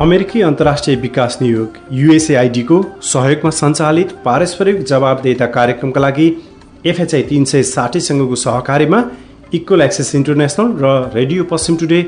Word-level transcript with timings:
अमेरिकी 0.00 0.40
अन्तर्राष्ट्रिय 0.42 0.96
विकास 0.96 1.38
नियोग 1.42 1.76
युएसएआइडीको 1.92 2.76
सहयोगमा 3.02 3.50
सञ्चालित 3.50 4.12
पारस्परिक 4.24 4.82
जवाबदेता 4.90 5.46
कार्यक्रमका 5.56 6.00
लागि 6.00 6.26
एफएचआई 6.86 7.22
तिन 7.30 7.44
सय 7.52 7.62
साठीसँगको 7.72 8.36
सहकारीमा 8.44 9.02
इक्वल 9.58 9.82
एक्सेस 9.82 10.14
इन्टरनेसनल 10.14 10.70
र 10.84 10.92
radio 11.14 11.44
Paschim 11.52 11.76
today 11.76 11.98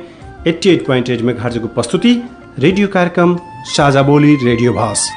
eighty 0.47 0.71
eight 0.75 0.87
point 0.87 1.11
eight 1.11 1.23
मेघार्जको 1.31 1.69
प्रस्तुति 1.79 2.15
रेडियो 2.59 2.89
कार्यक्रम 2.95 3.37
साझा 3.75 4.03
बोली 4.13 4.35
रेडियो 4.45 4.73
भाष। 4.73 5.09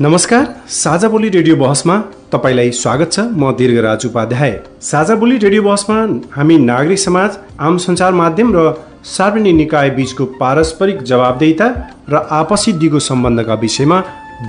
नमस्कार 0.00 0.46
साझा 0.68 1.08
बोली 1.08 1.28
रेडियो 1.28 1.56
बहसमा 1.56 1.96
तपाईँलाई 2.32 2.70
स्वागत 2.72 3.12
छ 3.12 3.20
म 3.32 3.50
दीर्घराज 3.58 4.06
उपाध्याय। 4.06 4.50
साझा 4.82 5.14
बोली 5.14 5.36
रेडियो 5.38 5.62
बहसमा 5.62 5.96
हामी 6.30 6.56
नागरिक 6.60 6.98
समाज 6.98 7.36
आम 7.60 7.76
सञ्चार 7.78 8.12
माध्यम 8.12 8.50
र 8.56 8.64
सार्वजनिक 9.06 9.54
निकाय 9.54 9.90
बीचको 9.90 10.24
पारस्परिक 10.40 11.02
जवाबदेता 11.04 11.68
र 12.10 12.26
आपसी 12.32 12.72
दिगो 12.74 12.98
सम्बन्धका 13.00 13.54
विषयमा 13.54 14.00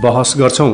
बहस 0.03 0.33
गर्छौँ। 0.37 0.73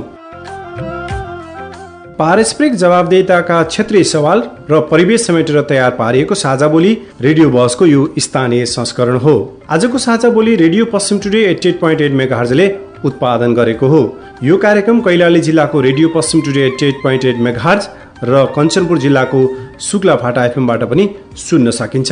पारस्परिक 2.19 2.75
जवाबदेताका 2.75 3.61
क्षेत्रीय 3.65 4.03
सवाल 4.05 4.43
र 4.71 4.79
परिवेश 4.91 5.25
समेटेर 5.27 5.61
तयार 5.69 5.91
पारिएको 5.99 6.35
साझा 6.37 6.67
बोली 6.67 6.97
रेडियो 7.21 7.49
बहसको 7.49 7.85
यो 7.85 8.07
स्थानीय 8.19 8.65
संस्करण 8.77 9.17
हो। 9.19 9.35
आजको 9.69 9.97
Sajha 9.97 10.29
Boli 10.29 10.55
radio 10.55 10.85
Paschim 10.93 11.19
today 11.19 11.43
eighty 11.45 11.69
eight 11.69 11.79
point 11.79 12.01
eight 12.01 12.11
मेगाहर्जले 12.13 12.69
उत्पादन 13.05 13.53
गरेको 13.53 13.87
हो। 13.87 14.01
यो 14.43 14.55
कार्यक्रम 14.57 14.99
कैलाली 15.01 15.39
जिल्लाको 15.41 15.79
radio 15.81 16.07
Paschim 16.09 16.41
today 16.41 16.61
eighty 16.67 16.85
eight 16.85 16.95
point 17.01 17.25
eight 17.25 17.37
megahertz 17.47 17.83
र 18.25 18.45
कञ्चनपुर 18.55 18.97
जिल्लाको 18.99 19.41
शुक्ला 19.79 20.15
फाटा 20.15 20.45
एफएमबाट 20.45 20.83
पनि 20.91 21.07
सुन्न 21.39 21.71
सकिन्छ। 21.71 22.11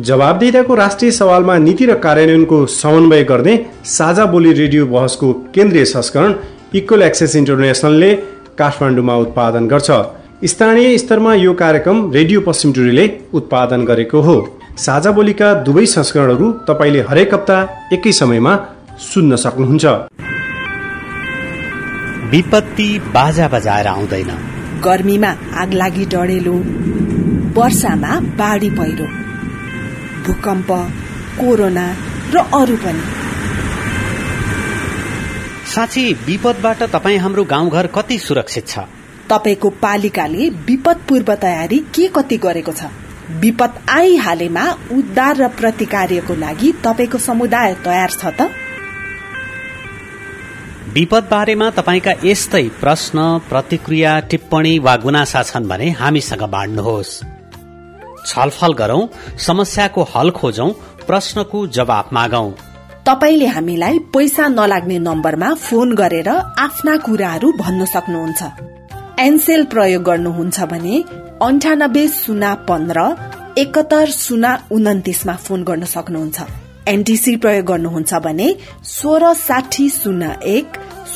जवाबदेताको 0.00 0.74
राष्ट्रिय 0.74 1.10
सवालमा 1.10 1.56
नीति 1.58 1.86
र 1.86 1.94
कार्यान्वयनको 2.06 2.58
समन्वय 2.72 3.22
गर्ने 3.24 3.54
साझा 3.88 4.24
बोली 4.32 4.52
रेडियो 4.52 4.86
बहसको 4.86 5.32
केन्द्रीय 5.54 5.84
संस्करण 5.84 6.34
इक्वल 6.74 7.02
एक्सेस 7.02 7.36
इन्टरनेसनलले 7.36 8.10
काठमाडौँमा 8.58 9.16
उत्पादन 9.24 9.68
गर्छ। 9.68 9.90
स्थानीय 10.52 10.98
स्तरमा 10.98 11.34
यो 11.36 11.52
कार्यक्रम 11.62 12.10
रेडियो 12.12 12.40
पश्चिम 12.48 12.72
टुडीले 12.72 13.06
उत्पादन 13.34 13.84
गरेको 13.84 14.20
हो। 14.20 14.36
साझा 14.86 15.10
बोलीका 15.12 15.54
दुवै 15.62 15.86
संस्करणहरू 15.88 16.50
तपाईँले 16.68 17.06
हरेक 17.10 17.34
हप्ता 17.34 17.62
एकै 17.92 18.12
समयमा 18.20 18.58
सुन्न 19.10 19.36
सक्नुहुन्छ। 19.36 19.86
विपत्ति 22.30 22.88
बाजा 23.14 23.46
बजाएर 23.48 23.86
आउँदैन। 23.86 24.30
गर्मीमा 24.80 25.30
आग 25.54 25.72
लागि 25.72 26.04
डढेलो 26.06 26.52
वर्षामा 27.56 28.18
बाढी 28.38 28.70
पहिरो 28.70 29.06
भूकम्प 30.24 30.70
कोरोना 31.40 31.86
र 32.34 32.44
अरू 32.54 32.76
पनि। 32.76 33.02
साँच्ची 35.72 36.04
विपदबाट 36.26 36.82
तपाईँ 36.92 37.18
हाम्रो 37.18 37.44
गाउँघर 37.44 37.86
कति 37.96 38.18
सुरक्षित 38.18 38.68
छ? 38.68 38.78
तपाईँको 39.30 39.70
पालिकाले 39.82 40.48
विपद 40.66 41.00
पूर्व 41.08 41.34
तयारी 41.34 41.78
के 41.94 42.08
कति 42.08 42.36
गरेको 42.36 42.72
छ? 42.72 42.90
विपद 43.40 43.82
आइहालेमा 43.90 44.64
उद्धार 44.92 45.36
र 45.36 45.48
प्रतिकार्यको 45.58 46.34
लागि 46.36 46.72
तपाईँको 46.84 47.18
समुदाय 47.18 47.74
तयार 47.84 48.10
छ 48.10 48.34
त? 48.40 48.50
विपद 50.94 51.24
बारेमा 51.30 51.68
तपाईँका 51.70 52.12
यस्तै 52.24 52.62
प्रश्न 52.80 53.16
प्रतिक्रिया 53.48 54.12
टिप्पणी 54.30 54.72
वा 54.78 54.94
गुनासा 54.96 55.42
छन् 55.42 55.68
भने 55.70 55.88
हामीसँग 56.00 56.42
बाँड्नुहोस्। 56.54 57.12
छलफल 58.26 58.72
गरौं 58.80 59.02
समस्याको 59.38 60.02
हल 60.12 60.30
खोजौं 60.38 60.68
प्रश्नको 61.06 61.58
जवाब 61.76 62.08
मागौ। 62.12 62.42
तपाईँले 63.06 63.46
हामीलाई 63.46 63.98
पैसा 64.14 64.46
नलाग्ने 64.50 64.98
नम्बरमा 64.98 65.52
फोन 65.66 65.94
गरेर 65.94 66.28
आफ्ना 66.66 66.96
कुराहरू 67.06 67.52
भन्न 67.62 67.84
सक्नुहुन्छ। 67.94 68.40
एनसेल 69.26 69.62
प्रयोग 69.72 70.02
गर्नुहुन्छ 70.02 70.58
भने 70.72 70.94
अन्ठानब्बे 71.42 72.06
शून्य 72.16 72.54
पन्ध्र 72.68 72.98
एकहत्तर 73.62 74.10
शून्य 74.22 74.56
उन्तिसमा 74.72 75.34
फोन 75.46 75.62
गर्न 75.70 75.84
सक्नुहुन्छ। 75.94 76.38
एनटिसी 76.88 77.36
प्रयोग 77.36 77.64
गर्नुहुन्छ 77.66 78.14
भने 78.24 78.48
सोह्र 78.90 79.32
साठी 79.38 79.88
शून्य 79.90 80.36
एक 80.48 80.66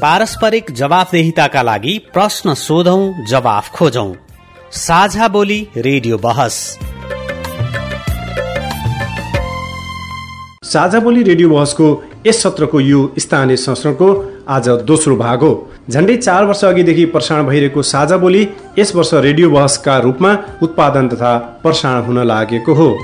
पारस्परिक 0.00 0.70
जवाफदेहिताका 0.70 1.60
लागि 1.62 1.92
प्रश्न 2.14 2.54
सोधौ 2.54 2.96
जवाफ 3.28 3.68
खोजौ। 3.70 4.04
साझा 4.72 5.28
बोली 5.28 5.58
रेडियो 5.76 6.18
बहस। 6.18 6.56
साझा 10.64 11.00
बोली 11.00 11.22
रेडियो 11.22 11.48
बहसको 11.50 11.88
यस 12.26 12.42
सत्रको 12.42 12.80
यो 12.80 13.14
स्थानीय 13.18 13.56
संस्करणको 13.56 14.10
आज 14.48 14.68
दोस्रो 14.84 15.16
भाग 15.16 15.42
हो। 15.42 15.52
झन्डै 15.90 16.16
चार 16.16 16.44
वर्ष 16.44 16.64
अघिदेखि 16.64 17.04
प्रसारण 17.06 17.46
भइरहेको 17.46 17.82
साझा 17.84 18.16
बोली 18.16 18.48
यस 18.78 18.94
वर्ष 18.96 19.14
रेडियो 19.14 19.50
बहसका 19.50 19.98
रूपमा 19.98 20.36
उत्पादन 20.62 21.08
तथा 21.08 21.36
प्रसारण 21.62 22.02
हुन 22.02 22.26
लागेको 22.26 22.74
हो। 22.74 22.94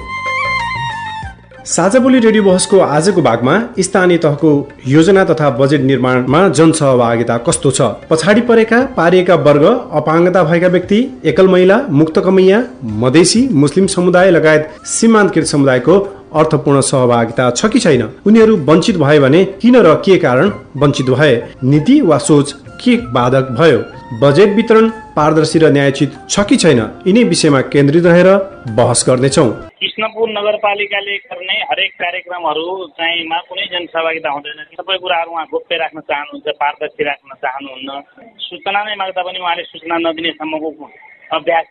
साझा 1.66 1.98
बोली 1.98 2.18
रेडियो 2.18 2.42
बहसको 2.42 2.78
आजको 2.78 3.22
भागमा 3.22 3.54
स्थानीय 3.78 4.18
तहको 4.18 4.50
योजना 4.88 5.24
तथा 5.24 5.50
बजेट 5.50 5.80
निर्माणमा 5.80 6.48
जनसहभागिता 6.48 7.36
कस्तो 7.38 7.70
छ? 7.70 7.80
पछाडि 8.10 8.40
परेका 8.40 8.80
पारिएका 8.96 9.34
वर्ग 9.34 9.64
अपाङ्गता 9.92 10.42
भएका 10.44 10.68
व्यक्ति 10.68 11.00
एकल 11.24 11.48
महिला 11.48 11.76
मुक्त 11.90 12.18
कमैया 12.18 12.62
मधेसी 13.02 13.46
मुस्लिम 13.52 13.86
समुदाय 13.86 14.30
लगायत 14.30 14.70
सीमान्तकृत 14.86 15.46
समुदायको 15.46 15.98
अर्थपूर्ण 16.34 16.80
सहभागिता 16.80 17.50
छ 17.50 17.66
कि 17.66 17.78
छैन? 17.78 18.08
उनीहरू 18.26 18.56
वञ्चित 18.56 18.96
भयो 18.96 19.20
भने 19.20 19.44
किन 19.44 19.76
र 19.76 19.94
के 20.04 20.16
कारण 20.16 20.52
वञ्चित 20.76 21.10
भए? 21.10 21.36
नीति 21.64 22.00
वा 22.00 22.18
सोच 22.18 22.54
के 22.80 22.96
बाधक 23.12 23.50
भयो? 23.60 23.78
बजेट 24.20 24.50
वितरण 24.56 24.88
पारदर्शी 25.16 25.58
र 25.58 25.70
न्यायोचित 25.72 26.10
छ 26.30 26.44
कि 26.48 26.56
छैन? 26.56 26.80
यिनै 27.06 27.22
विषयमा 27.24 27.60
केन्द्रित 27.72 28.06
रहेर 28.06 28.28
बहस 28.78 29.04
गर्नेछौ। 29.08 29.46
कृष्णपुर 29.80 30.28
नगरपालिकाले 30.30 31.16
गर्ने 31.18 31.56
हरेक 31.70 31.92
कार्यक्रमहरू 31.94 32.66
चाहिँ 32.98 33.22
कुनै 33.48 33.66
जनसहभागिता 33.72 34.30
हुँदैन। 34.30 34.60
सबै 34.80 34.96
कुराहरू 34.98 35.30
उहाँ 35.30 35.46
गोप्य 35.52 35.76
राख्न 35.76 36.00
चाहनुहुन्छ 36.00 36.46
पारदर्शी 36.60 37.02
राख्न 37.04 37.30
चाहनुहुन्न 37.44 37.90
सूचना 38.40 38.80
नै 38.84 38.94
माग्दा 38.96 39.22
पनि 39.22 39.38
उहाँले 39.38 39.62
सूचना 39.62 39.96
नदिनेसम्मको 40.08 40.68
अभ्यास 41.32 41.66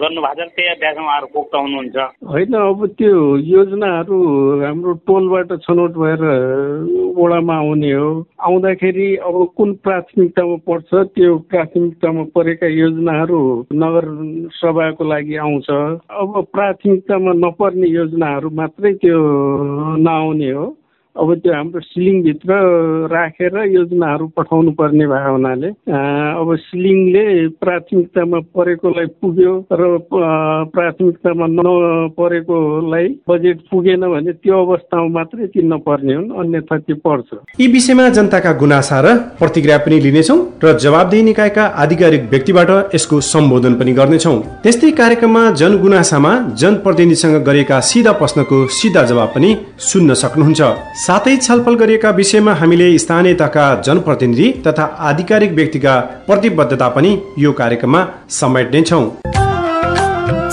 गर्नु 0.00 0.20
भएको 0.20 0.44
छ 0.44 0.48
त्यही 0.56 0.68
अभ्यासमा 0.68 1.04
उहाँहरू 1.06 1.26
पोख्त 1.34 1.54
हुनुहुन्छ। 1.56 1.96
होइन 2.30 2.52
अब 2.52 2.80
त्यो 2.98 3.36
योजनाहरू 3.36 4.18
हाम्रो 4.62 4.92
टोलबाट 5.08 5.52
छनौट 5.64 5.92
भएर 5.96 6.22
वडामा 7.16 7.54
आउने 7.56 7.92
हो। 7.92 8.08
आउँदाखेरि 8.40 9.08
अब 9.16 9.36
कुन 9.56 9.72
प्राथमिकतामा 9.84 10.56
पर्छ 10.68 10.90
त्यो 11.16 11.36
प्राथमिकतामा 11.50 12.22
परेका 12.34 12.66
योजनाहरू 12.66 13.40
नगर 13.72 14.04
सभाको 14.52 15.04
लागि 15.04 15.36
आउँछ। 15.36 15.68
अब 16.12 16.44
प्राथमिकतामा 16.52 17.32
नपर्ने 17.44 17.88
योजनाहरू 17.88 18.50
मात्रै 18.50 18.92
त्यो 18.92 19.18
नआउने 19.96 20.50
हो। 20.50 20.66
अब 21.16 21.28
त्यो 21.42 21.52
हाम्रो 21.52 21.80
सिलिङभित्र 21.80 22.50
राखेर 23.12 23.54
योजनाहरू 23.72 24.26
पठाउनु 24.36 24.70
पर्ने 24.78 25.06
भएको 25.06 25.32
हुनाले। 25.32 25.68
अब 26.40 26.48
सिलिङले 26.60 27.24
प्राथमिकतामा 27.62 28.38
परेकोलाई 28.56 29.06
पुग्यो 29.20 29.52
र 29.72 29.82
प्राथमिकतामा 30.74 31.46
नपरेकोलाई 31.56 33.06
बजेट 33.28 33.58
पुगेन 33.70 34.02
भने 34.12 34.32
त्यो 34.44 34.54
अवस्थामा 34.64 35.08
मात्रै 35.16 35.46
तिर्न 35.54 35.72
पर्ने 35.86 36.14
हुन् 36.14 36.34
अन्यथा 36.40 36.76
त्यो 36.84 36.96
पर्छ। 37.06 37.28
यी 37.60 37.66
विषयमा 37.72 38.08
जनताका 38.16 38.52
गुनासा 38.62 39.00
र 39.00 39.14
प्रतिक्रिया 39.40 39.78
पनि 39.86 40.00
लिनेछौँ 40.06 40.38
र 40.64 40.76
जवाबदेही 40.84 41.22
निकायका 41.22 41.64
आधिकारिक 41.82 42.22
व्यक्तिबाट 42.30 42.70
यसको 42.94 43.20
सम्बोधन 43.32 43.74
पनि 43.80 43.92
गर्नेछौँ। 44.00 44.36
त्यस्तै 44.64 44.90
कार्यक्रममा 45.00 45.42
जनगुनासामा 45.60 46.32
जनप्रतिनिधिसँग 46.60 47.36
गरेका 47.48 47.80
सिधा 47.90 48.12
प्रश्नको 48.20 48.56
सिधा 48.78 49.02
जवाब 49.10 49.28
पनि 49.34 49.50
सुन्न 49.90 50.14
सक्नुहुन्छ। 50.22 50.62
साथै 51.06 51.36
छलफल 51.36 51.74
गरिएका 51.74 52.10
विषयमा 52.10 52.52
हामीले 52.54 52.86
स्थानीय 52.98 53.34
तहका 53.34 53.64
जनप्रतिनिधि 53.80 54.46
तथा 54.66 54.84
आधिकारिक 55.08 55.52
व्यक्तिका 55.52 55.94
प्रतिबद्धता 56.26 56.88
पनि 56.88 57.10
यो 57.38 57.52
कार्यक्रममा 57.52 58.00
समेट्नेछौ। 58.30 59.00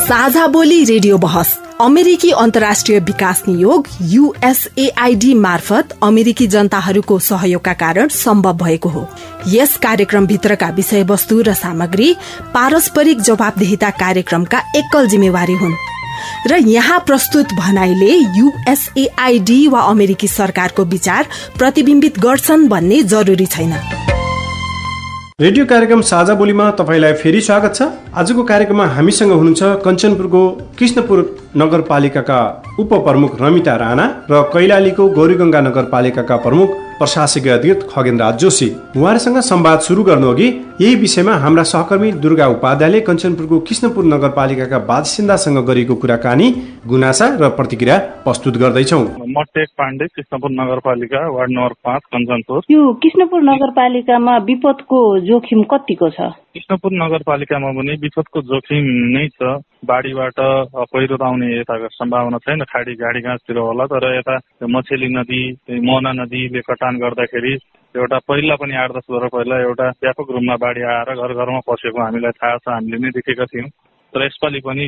साझा 0.04 0.46
बोली 0.48 0.84
रेडियो 0.84 1.18
बहस 1.18 1.58
अमेरिकी 1.82 2.32
अन्तर्राष्ट्रिय 2.32 3.00
विकास 3.00 3.44
नियोग 3.48 3.88
युएसएआईडी 4.02 5.34
मार्फत 5.34 5.98
अमेरिकी 6.04 6.48
जनताहरूको 6.48 7.18
सहयोगका 7.20 7.74
कारण 7.74 8.08
सम्भव 8.18 8.58
भएको 8.58 8.90
हो। 8.90 9.08
यस 9.48 9.76
कार्यक्रमभित्रका 9.78 10.70
विषयवस्तु 10.70 11.42
र 11.42 11.54
सामग्री 11.54 12.14
पारस्परिक 12.54 13.22
जवाबदेहिता 13.22 13.90
कार्यक्रमका 14.04 14.62
एकल 14.76 15.08
जिम्मेवारी 15.08 15.54
हुन्। 15.54 15.76
र 16.48 16.58
यहाँ 16.68 17.00
प्रस्तुत 17.00 17.54
भनाइले 17.54 18.14
युएसएआईडी 18.38 19.68
वा 19.68 19.82
अमेरिकी 19.82 20.28
सरकारको 20.28 20.86
विचार 20.86 21.28
प्रतिविम्बित 21.58 22.20
गर्छन् 22.20 22.68
भन्ने 22.70 23.02
जरुरी 23.04 23.46
छैन। 23.46 23.74
रेडियो 25.42 25.66
कार्यक्रम 25.66 26.02
साझा 26.02 26.34
बोलीमा 26.34 26.70
तपाईँलाई 26.72 27.14
फेरि 27.14 27.42
स्वागत 27.42 27.76
छ। 27.76 27.88
आजको 28.16 28.44
कार्यक्रममा 28.44 28.86
हामीसँग 28.88 29.32
हुनुहुन्छ 29.32 29.64
कञ्चनपुरको 29.86 30.50
कृष्णपुर 30.80 31.22
नगरपालिकाका 31.58 32.40
उपप्रमुख 32.80 33.42
रमिता 33.42 33.76
राणा 33.76 34.06
र 34.32 34.42
कैलालीको 34.54 35.08
गौरीगंगा 35.10 35.62
नगरपालिकाका 35.62 36.36
प्रमुख 36.46 36.70
प्रशासकीय 37.00 37.52
अधिकृत 37.52 37.88
खगेन्द्र 37.92 38.32
जोशी 38.42 38.68
उहाँहरूसँग 38.98 39.40
संवाद 39.44 39.80
सुरु 39.80 40.04
गर्नु 40.04 40.30
अघि 40.32 40.48
यही 40.82 40.96
विषयमा 40.96 41.34
हाम्रा 41.44 41.64
सहकर्मी 41.64 42.12
दुर्गा 42.24 42.48
उपाध्यायले 42.48 43.00
कञ्चनपुरको 43.08 43.60
कृष्णपुर 43.68 44.06
नगरपालिकाका 44.06 44.80
बासिन्दासँग 44.90 45.58
गरेको 45.68 45.96
कुराकानी 45.96 46.48
गुनासा 46.88 47.28
र 47.42 47.50
प्रतिक्रिया 47.58 47.98
प्रस्तुत 48.26 48.58
गर्दैछौ। 48.58 49.02
म 49.28 49.44
टेक 49.56 49.70
पाण्डे 49.78 50.06
कृष्णपुर 50.16 50.52
नगरपालिका 50.52 51.22
वार्ड 51.36 51.52
नम्बर 51.52 51.74
पाँच 51.86 52.02
कञ्चनपुर। 52.14 52.62
यो 52.72 52.94
कृष्णपुर 53.04 53.42
नगरपालिकामा 53.44 54.38
विपदको 54.50 55.00
जोखिम 55.28 55.64
कतिको 55.74 56.10
छ? 56.10 56.32
कृष्णपुर 56.54 56.92
नगरपालिकामा 56.94 57.70
पनि 57.78 57.94
विपदको 58.02 58.42
जोखिम 58.42 58.84
नै 59.18 59.28
छ। 59.28 59.62
बाढीबाट 59.84 60.38
पहिरो 60.94 61.16
आउने 61.26 61.43
यताको 61.52 61.88
सम्भावना 61.88 62.38
छैन 62.38 62.64
खाडी 62.64 62.94
गाडी 62.94 63.22
गाँसतिर 63.22 63.58
होला 63.58 63.86
तर 63.86 64.06
यता 64.16 64.36
मछेली 64.68 65.08
नदी 65.08 65.42
मोहना 65.88 66.12
नदीले 66.24 66.62
कटान 66.70 66.98
गर्दाखेरि 66.98 67.54
एउटा 67.96 68.18
पहिला 68.28 68.56
पनि 68.56 68.76
आठ 68.76 68.92
दस 68.92 69.08
वर्ष 69.10 69.30
पहिला 69.34 69.60
एउटा 69.62 69.88
व्यापक 70.04 70.32
रूपमा 70.32 70.56
बाढी 70.64 70.82
आएर 70.94 71.10
घर 71.16 71.34
घरमा 71.34 71.60
पसेको 71.68 72.04
हामीलाई 72.04 72.38
थाहा 72.40 72.58
छ 72.58 72.68
हामीले 72.68 72.98
नै 72.98 73.10
देखेका 73.18 73.46
थियौँ। 73.46 73.70
तर 74.14 74.26
यसपालि 74.26 74.60
पनि 74.66 74.86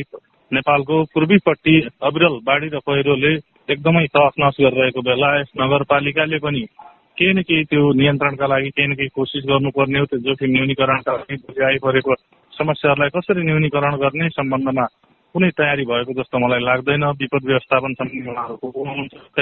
नेपालको 0.52 1.04
पूर्वीपट्टि 1.13 1.75
अविरल 2.10 2.36
बाढी 2.50 2.68
र 2.74 2.80
पहिरोले 2.88 3.34
एकदमै 3.74 4.06
तहस 4.16 4.56
गरिरहेको 4.62 5.02
बेला 5.02 5.30
यस 5.40 5.52
नगरपालिकाले 5.62 6.38
पनि 6.46 6.62
केही 7.18 7.34
न 7.34 7.42
केही 7.48 7.63
त्यो 7.72 7.92
नियन्त्रणका 8.02 8.48
लागि 8.48 8.69
केही 8.69 8.88
न 8.88 8.94
केही 9.00 9.10
कोसिस 9.16 9.44
गर्नुपर्ने 9.50 10.00
हो 10.00 10.06
त्यो 10.06 10.19
जोखिम 10.19 10.52
न्यूनीकरणका 10.52 11.13
लागि 11.18 11.63
आइपरेको 11.63 12.13
समस्याहरूलाई 12.54 13.10
कसरी 13.16 13.44
न्यूनीकरण 13.44 13.96
गर्ने 14.04 14.30
सम्बन्धमा 14.30 14.86
कुनै 15.36 15.50
तयारी 15.52 15.84
भएको 15.86 16.14
जस्तो 16.14 16.40
मलाई 16.40 16.60
लाग्दैन। 16.64 17.04
विपद 17.20 17.44
व्यवस्थापन 17.46 17.92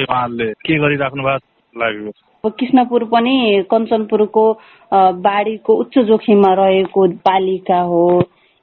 उहाँहरूले 0.01 0.51
के 0.65 0.77
गरिराख्नु 0.79 1.23
भएको 1.23 1.79
लागेको 1.79 2.49
कृष्णपुर 2.49 3.03
पनि 3.05 3.63
कञ्चनपुरको 3.71 4.45
बाढीको 4.93 5.73
उच्च 5.73 5.99
जोखिममा 5.99 6.53
रहेको 6.53 7.07
पालिका 7.23 7.79
हो। 7.81 8.03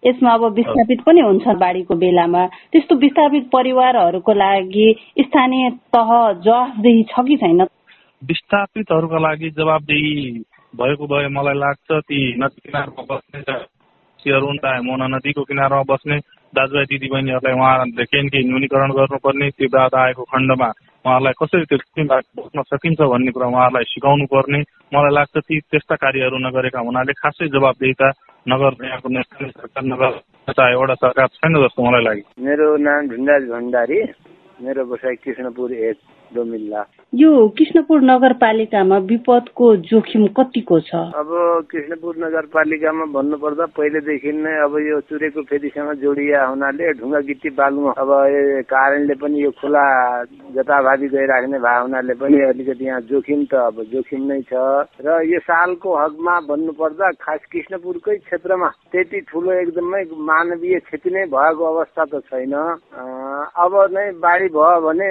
यसमा 0.03 0.32
अब 0.35 0.44
विस्थापित 0.55 1.00
पनि 1.06 1.21
हुन्छ 1.21 1.47
बाढीको 1.49 1.94
बेलामा। 1.94 2.47
त्यस्तो 2.73 2.94
विस्थापित 2.97 3.49
परिवारहरूको 3.53 4.33
लागि 4.33 4.88
स्थानीय 5.19 5.71
तह 5.94 6.11
जवाफदेही 6.44 7.03
छ 7.03 7.25
कि 7.29 7.37
छैन? 7.37 7.61
विस्थापितहरूका 8.23 9.19
लागि 9.19 9.50
जवाबदेही 9.50 10.15
भएको 10.76 11.06
भए 11.06 11.29
मलाई 11.29 11.55
लाग्छ 11.55 11.88
ती 11.93 12.19
नदी 12.37 12.61
किनारमा 12.67 13.03
बस्ने 13.11 13.41
चाहे 13.43 14.81
मोना 14.81 15.06
नदीको 15.06 15.43
किनारमा 15.43 15.83
बस्ने 15.83 16.19
दाजुभाइ 16.55 16.85
दिदीबहिनीहरूलाई 16.85 17.55
उहाँहरूले 17.55 18.05
केही 18.05 18.23
न 18.25 18.29
केही 18.29 18.44
न्यूनीकरण 18.44 18.91
गर्नुपर्ने 18.91 19.50
त्यो 19.50 19.69
बाधा 19.69 19.99
आएको 20.05 20.23
खण्डमा 20.32 20.69
उहाँहरूलाई 21.05 21.35
कसरी 21.41 21.64
त्यो 21.64 22.05
बस्न 22.38 22.62
सकिन्छ 22.62 23.00
भन्ने 23.12 23.31
कुरा 23.31 23.47
उहाँहरूलाई 23.47 23.85
सिकाउनु 23.85 24.26
पर्ने 24.35 24.61
मलाई 24.94 25.14
लाग्छ 25.14 25.37
ती 25.38 25.61
त्यस्ता 25.70 25.94
कार्यहरू 25.94 26.37
नगरेका 26.38 26.81
हुनाले 26.81 27.12
खासै 27.23 27.49
जवाबदेहिता 27.49 28.08
नगर 28.49 28.73
यहाँको 28.85 29.08
नेसनल 29.08 29.50
सरकार 29.50 29.85
नगर 29.85 30.12
एउटा 30.67 30.94
सरकार 30.94 31.26
छैन 31.38 31.55
जस्तो 31.64 31.81
मलाई 31.87 32.05
लाग्यो। 32.05 32.44
मेरो 32.44 32.67
नाम 32.76 33.08
ढुन्डाज 33.08 33.43
भण्डारी 33.50 33.99
मेरो 34.62 34.85
बसाइ 34.85 35.14
कृष्णपुर 35.25 35.73
एक। 35.73 35.99
डोमिल्ला 36.35 36.82
यो 37.12 37.31
कृष्णपुर 37.59 38.00
नगरपालिकामा 38.03 38.97
विपदको 39.11 39.67
जोखिम 39.91 40.27
कतिको 40.37 40.79
छ? 40.81 40.94
अब 41.21 41.31
कृष्णपुर 41.71 42.17
नगरपालिकामा 42.25 43.05
भन्नुपर्दा 43.15 43.67
पहिलेदेखि 43.77 44.32
नै 44.32 44.53
अब 44.65 44.77
यो 44.79 45.00
चुरेको 45.11 45.43
फेदीसँग 45.50 45.91
जोडिया 46.03 46.44
हुनाले 46.47 46.93
ढुङ्गा 47.00 47.21
गिटी 47.29 47.50
बालु 47.59 47.87
अब 47.99 48.11
कारणले 48.71 49.15
पनि 49.19 49.43
यो 49.43 49.50
खोला 49.59 49.85
जताभावी 50.55 51.09
गइराख्ने 51.11 51.59
भए 51.59 51.81
हुनाले 51.82 52.15
पनि 52.23 52.38
अलिकति 52.49 52.85
यहाँ 52.87 53.00
जोखिम 53.11 53.44
त 53.50 53.55
अब 53.67 53.83
जोखिम 53.91 54.23
नै 54.31 54.41
छ। 54.47 54.55
र 55.03 55.19
यो 55.26 55.38
सालको 55.50 55.88
हकमा 55.97 56.35
भन्नुपर्दा 56.47 57.11
खास 57.26 57.41
कृष्णपुरकै 57.50 58.17
क्षेत्रमा 58.23 58.69
त्यति 58.94 59.21
ठुलो 59.26 59.53
एकदमै 59.67 60.03
मानवीय 60.31 60.79
क्षति 60.87 61.11
नै 61.11 61.26
भएको 61.35 61.62
अवस्था 61.75 62.05
त 62.06 62.23
छैन। 62.31 62.55
अब 62.55 63.73
नै 63.99 64.06
बाढी 64.23 64.49
भयो 64.55 64.81
भने 64.87 65.11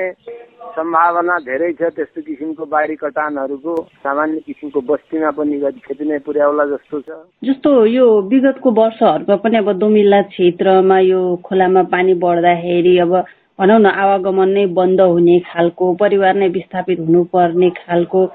सम्भावना 1.10 1.38
धेरै 1.42 1.72
छ 1.74 1.90
त्यस्तो 1.90 2.22
किसिमको 2.22 2.66
बाढी 2.70 2.96
कटानहरूको 3.02 3.74
सामान्य 4.06 4.40
किसिमको 4.46 4.80
बस्तीमा 4.86 5.30
पनि 5.34 5.58
क्षति 5.58 6.06
नै 6.06 6.18
पुर्याउला 6.22 6.66
जस्तो 6.70 7.00
छ। 7.02 7.10
जस्तो 7.42 7.70
यो 7.88 8.06
विगतको 8.30 8.70
वर्षहरूमा 8.72 9.36
पनि 9.42 9.58
अब 9.58 9.72
दोमिल्ला 9.82 10.22
क्षेत्रमा 10.30 11.00
यो 11.02 11.22
खोलामा 11.42 11.84
पानी 11.90 12.14
बढ्दाखेरि 12.14 12.98
अब 13.00 13.14
भनौँ 13.60 13.80
न 13.80 13.86
आवागमन 13.90 14.50
नै 14.54 14.66
बन्द 14.78 15.02
हुने 15.04 15.40
खालको 15.50 15.94
परिवार 15.98 16.34
नै 16.36 16.48
विस्थापित 16.54 17.00
हुनुपर्ने 17.02 17.70
खालको 17.82 18.26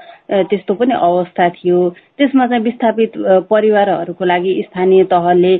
त्यस्तो 0.50 0.74
पनि 0.74 0.94
अवस्था 1.00 1.48
थियो। 1.54 1.78
त्यसमा 2.18 2.46
चाहिँ 2.46 2.62
विस्थापित 2.64 3.12
परिवारहरूको 3.54 4.24
लागि 4.24 4.52
स्थानीय 4.66 5.04
तहले 5.14 5.56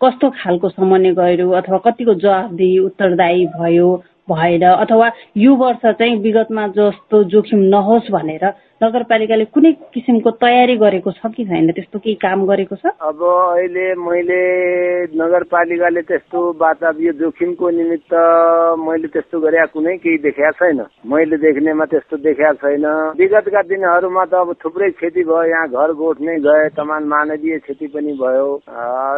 कस्तो 0.00 0.30
खालको 0.40 0.68
समन्वय 0.68 1.12
गर्यो 1.14 1.50
अथवा 1.60 1.78
कतिको 1.86 2.14
जवाबदेही 2.24 2.78
उत्तरदायी 2.88 3.46
भयो 3.54 3.88
भएर 4.30 4.64
अथवा 4.64 5.10
यो 5.36 5.54
वर्ष 5.56 5.86
चाहिँ 5.98 6.16
विगतमा 6.22 6.66
जस्तो 6.78 7.24
जोखिम 7.24 7.60
नहोस् 7.74 8.10
भनेर 8.10 8.44
नगरपालिकाले 8.82 9.44
कुनै 9.44 9.72
किसिमको 9.90 10.30
तयारी 10.38 10.76
गरेको 10.78 11.10
छ 11.10 11.26
कि 11.34 11.44
छैन? 11.44 11.70
त्यस्तो 11.74 11.98
केही 11.98 12.14
काम 12.14 12.46
गरेको 12.46 12.76
छ? 12.76 12.94
अब 13.02 13.18
अहिले 13.26 13.86
मैले 13.98 14.38
नगरपालिकाले 15.18 16.02
त्यस्तो 16.06 16.38
वातावरण 16.62 17.18
जोखिमको 17.18 17.70
निमित्त 17.70 18.14
मैले 18.78 19.08
त्यस्तो 19.08 19.40
गरे 19.40 19.66
कुनै 19.74 19.96
केही 19.98 20.18
देखाएको 20.22 20.58
छैन। 20.62 20.80
मैले 21.10 21.36
देख्नेमा 21.42 21.84
त्यस्तो 21.90 22.16
देखाएको 22.22 22.62
छैन। 22.62 22.86
विगतका 23.18 23.62
दिनहरूमा 23.66 24.24
त 24.24 24.34
अब 24.46 24.54
थुप्रै 24.62 24.90
क्षति 24.94 25.22
भयो। 25.26 25.42
यहाँ 25.42 25.68
घर 25.68 25.92
गोठ 25.98 26.16
नै 26.22 26.38
गए 26.38 26.68
तमान 26.78 27.02
मानवीय 27.10 27.58
क्षति 27.58 27.86
पनि 27.90 28.12
भयो। 28.14 28.48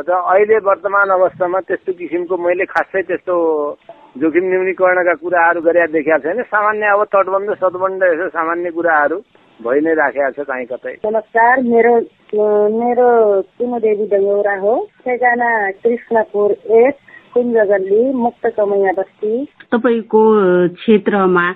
र 0.08 0.10
अहिले 0.24 0.56
वर्तमान 0.64 1.08
अवस्थामा 1.20 1.60
त्यस्तो 1.68 1.92
किसिमको 2.00 2.36
मैले 2.36 2.64
खासै 2.64 3.02
त्यस्तो 3.02 3.36
जोखिम 4.18 4.44
न्यूनीकरणका 4.50 5.12
कुराहरू 5.14 5.60
गरेर 5.62 5.90
देखाएको 5.90 6.22
छैन 6.22 6.42
सामान्य 6.42 6.86
अब 6.90 7.02
तटबन्ध 7.14 7.50
सतबन्ध 7.54 8.02
यसो 8.02 8.28
सामान्य 8.28 8.70
कुराहरू 8.74 9.16
भइ 9.60 9.80
नै 9.86 9.92
राखेको 9.94 10.30
छ 10.34 10.46
कहीँ 10.48 10.66
कतै। 10.66 10.94
नमस्कार 11.06 11.62
मेरो 11.62 11.94
मेरो 12.74 13.08
देवी 13.78 14.06
डङ्गौरा 14.10 14.56
हो। 14.58 14.74
ठेगाना 15.06 15.50
कृष्णपुर 15.82 16.50
एक 16.80 16.94
कुञ्जगल्ली 17.34 18.02
मुक्त 18.18 18.46
कमैया 18.56 18.92
बस्ती। 18.98 19.32
तपाईँको 19.70 20.22
क्षेत्रमा 20.74 21.46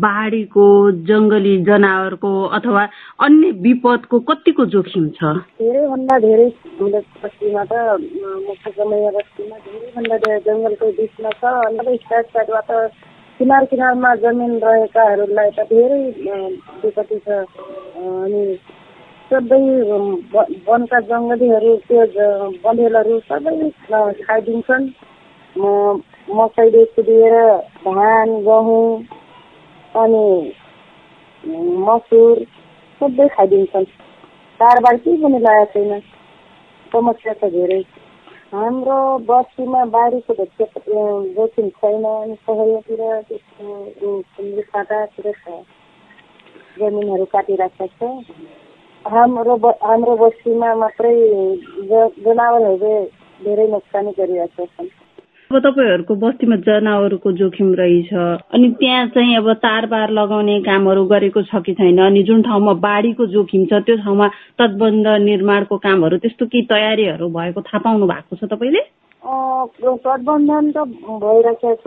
बाढीको 0.00 0.66
जङ्गली 1.08 1.56
जनावरको 1.64 2.32
अथवा 2.58 2.82
अन्य 3.20 3.50
विपदको 3.64 4.20
कतिको 4.20 4.66
जोखिम 4.74 5.08
छ? 5.08 5.32
धेरैभन्दा 5.60 6.18
धेरै 6.18 6.48
बस्तीमा 6.80 7.64
त 7.64 7.72
मुख्य 8.48 8.70
कमैया 8.76 9.10
बस्तीमा 9.16 9.56
धेरैभन्दा 9.66 10.16
धेरै 10.24 10.40
जङ्गलको 10.46 10.86
बिचमा 10.98 11.30
छ। 11.30 11.44
साइड 12.08 12.26
साइडबाट 12.26 12.70
किनार 13.40 13.64
किनारमा 13.64 14.14
जमिन 14.24 14.52
रहेकाहरूलाई 14.64 15.50
त 15.50 15.68
धेरै 15.72 16.02
विपत्ति 16.84 17.18
छ। 17.26 17.28
अनि 18.00 18.42
सबै 19.30 19.62
वनका 20.66 21.00
जङ्गलीहरू 21.12 21.76
त्यो 21.88 22.04
बन्देलहरू 22.64 23.18
सबै 23.28 23.70
खाइदिन्छन्। 24.26 24.92
मकैले 26.36 26.84
कुदिएर 26.96 27.34
धान 27.84 28.30
गहुँ 28.44 28.84
अनि 30.00 30.24
मसुर 31.86 32.44
सबै 33.00 33.26
खाइदिन्छन्। 33.34 33.84
चाडबाड 34.60 34.96
केही 35.04 35.16
पनि 35.22 35.38
लागेको 35.46 35.72
छैन। 35.72 36.00
समस्या 36.92 37.32
छ 37.40 37.50
धेरै। 37.52 37.80
हाम्रो 38.54 38.98
बस्तीमा 39.28 39.84
बारीको 39.92 40.32
जोखिम 41.36 41.68
छैन 41.80 42.04
अनि 42.04 42.34
सहरतिर 42.46 43.02
त्यस्तो 43.28 44.60
फाटातिर 44.72 45.26
छ 45.42 45.60
जमिनहरू 46.78 47.24
काटिराखेको 47.32 48.08
छ। 48.24 48.34
हाम्रो 49.04 49.54
हाम्रो 49.82 50.16
बस्तीमा 50.16 50.74
मात्रै 50.82 51.14
जनावरहरूले 52.24 52.94
धेरै 53.44 53.66
नोक्सानी 53.76 54.10
गरिरहेका 54.18 54.64
छन्। 54.64 54.88
अब 55.52 55.58
तपाईँहरूको 55.60 56.14
बस्तीमा 56.16 56.56
जनावरको 56.64 57.32
जोखिम 57.36 57.74
रहेछ। 57.76 58.12
अनि 58.56 58.68
त्यहाँ 58.80 59.06
चाहिँ 59.12 59.36
अब 59.36 59.52
तारबार 59.60 60.10
लगाउने 60.16 60.60
कामहरू 60.64 61.04
गरेको 61.12 61.42
छ 61.44 61.60
कि 61.60 61.72
छैन? 61.76 61.98
अनि 62.00 62.22
जुन 62.24 62.42
ठाउँमा 62.42 62.72
बाढीको 62.80 63.26
जोखिम 63.36 63.64
छ 63.68 63.84
त्यो 63.84 63.96
ठाउँमा 64.00 64.28
तटबन्ध 64.56 65.06
निर्माणको 65.28 65.76
कामहरू 65.76 66.16
त्यस्तो 66.24 66.46
केही 66.48 66.64
तयारीहरू 66.72 67.28
भएको 67.28 67.60
थाहा 67.68 67.78
पाउनु 67.84 68.06
भएको 68.08 68.36
छ 68.36 68.48
तपाईँले? 68.48 68.80
गठबन्धन 69.84 70.72
त 70.72 70.88
भइरहेको 71.20 71.74
छ। 71.84 71.86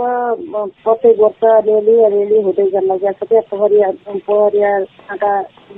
प्रत्येक 0.85 1.19
वर्ष 1.19 1.43
अलिअलि 1.57 1.95
अलिअलि 2.05 2.41
हुँदै 2.45 2.69
जान 2.69 2.97
छ। 3.01 3.25
क्या 3.25 3.41
पहरिया 3.49 3.89
पहरिया 4.29 4.71
फाटा 5.09 5.31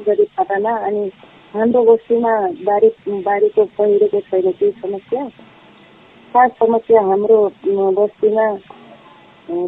गरी 0.08 0.26
फाटामा 0.36 0.76
अनि 0.88 1.10
हाम्रो 1.56 1.84
बस्तीमा 1.88 2.34
बारी 2.68 2.90
बारीको 3.08 3.64
पहिरोको 3.80 4.20
छैन 4.28 4.52
केही 4.52 4.72
समस्या? 4.84 5.30
खास 6.38 6.52
समस्या 6.60 7.02
हाम्रो 7.02 7.38
बस्तीमा 7.98 8.46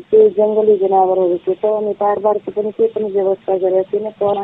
त्यो 0.09 0.19
जङ्गली 0.38 0.75
जनावरहरूको 0.77 1.53
छ 1.61 1.69
अनि 1.77 1.93
तारबारको 2.01 2.51
पनि 2.57 2.71
केही 2.77 2.89
पनि 2.95 3.07
व्यवस्था 3.13 3.55
गरेको 3.63 3.89
छैन 3.91 4.09
पढा 4.19 4.43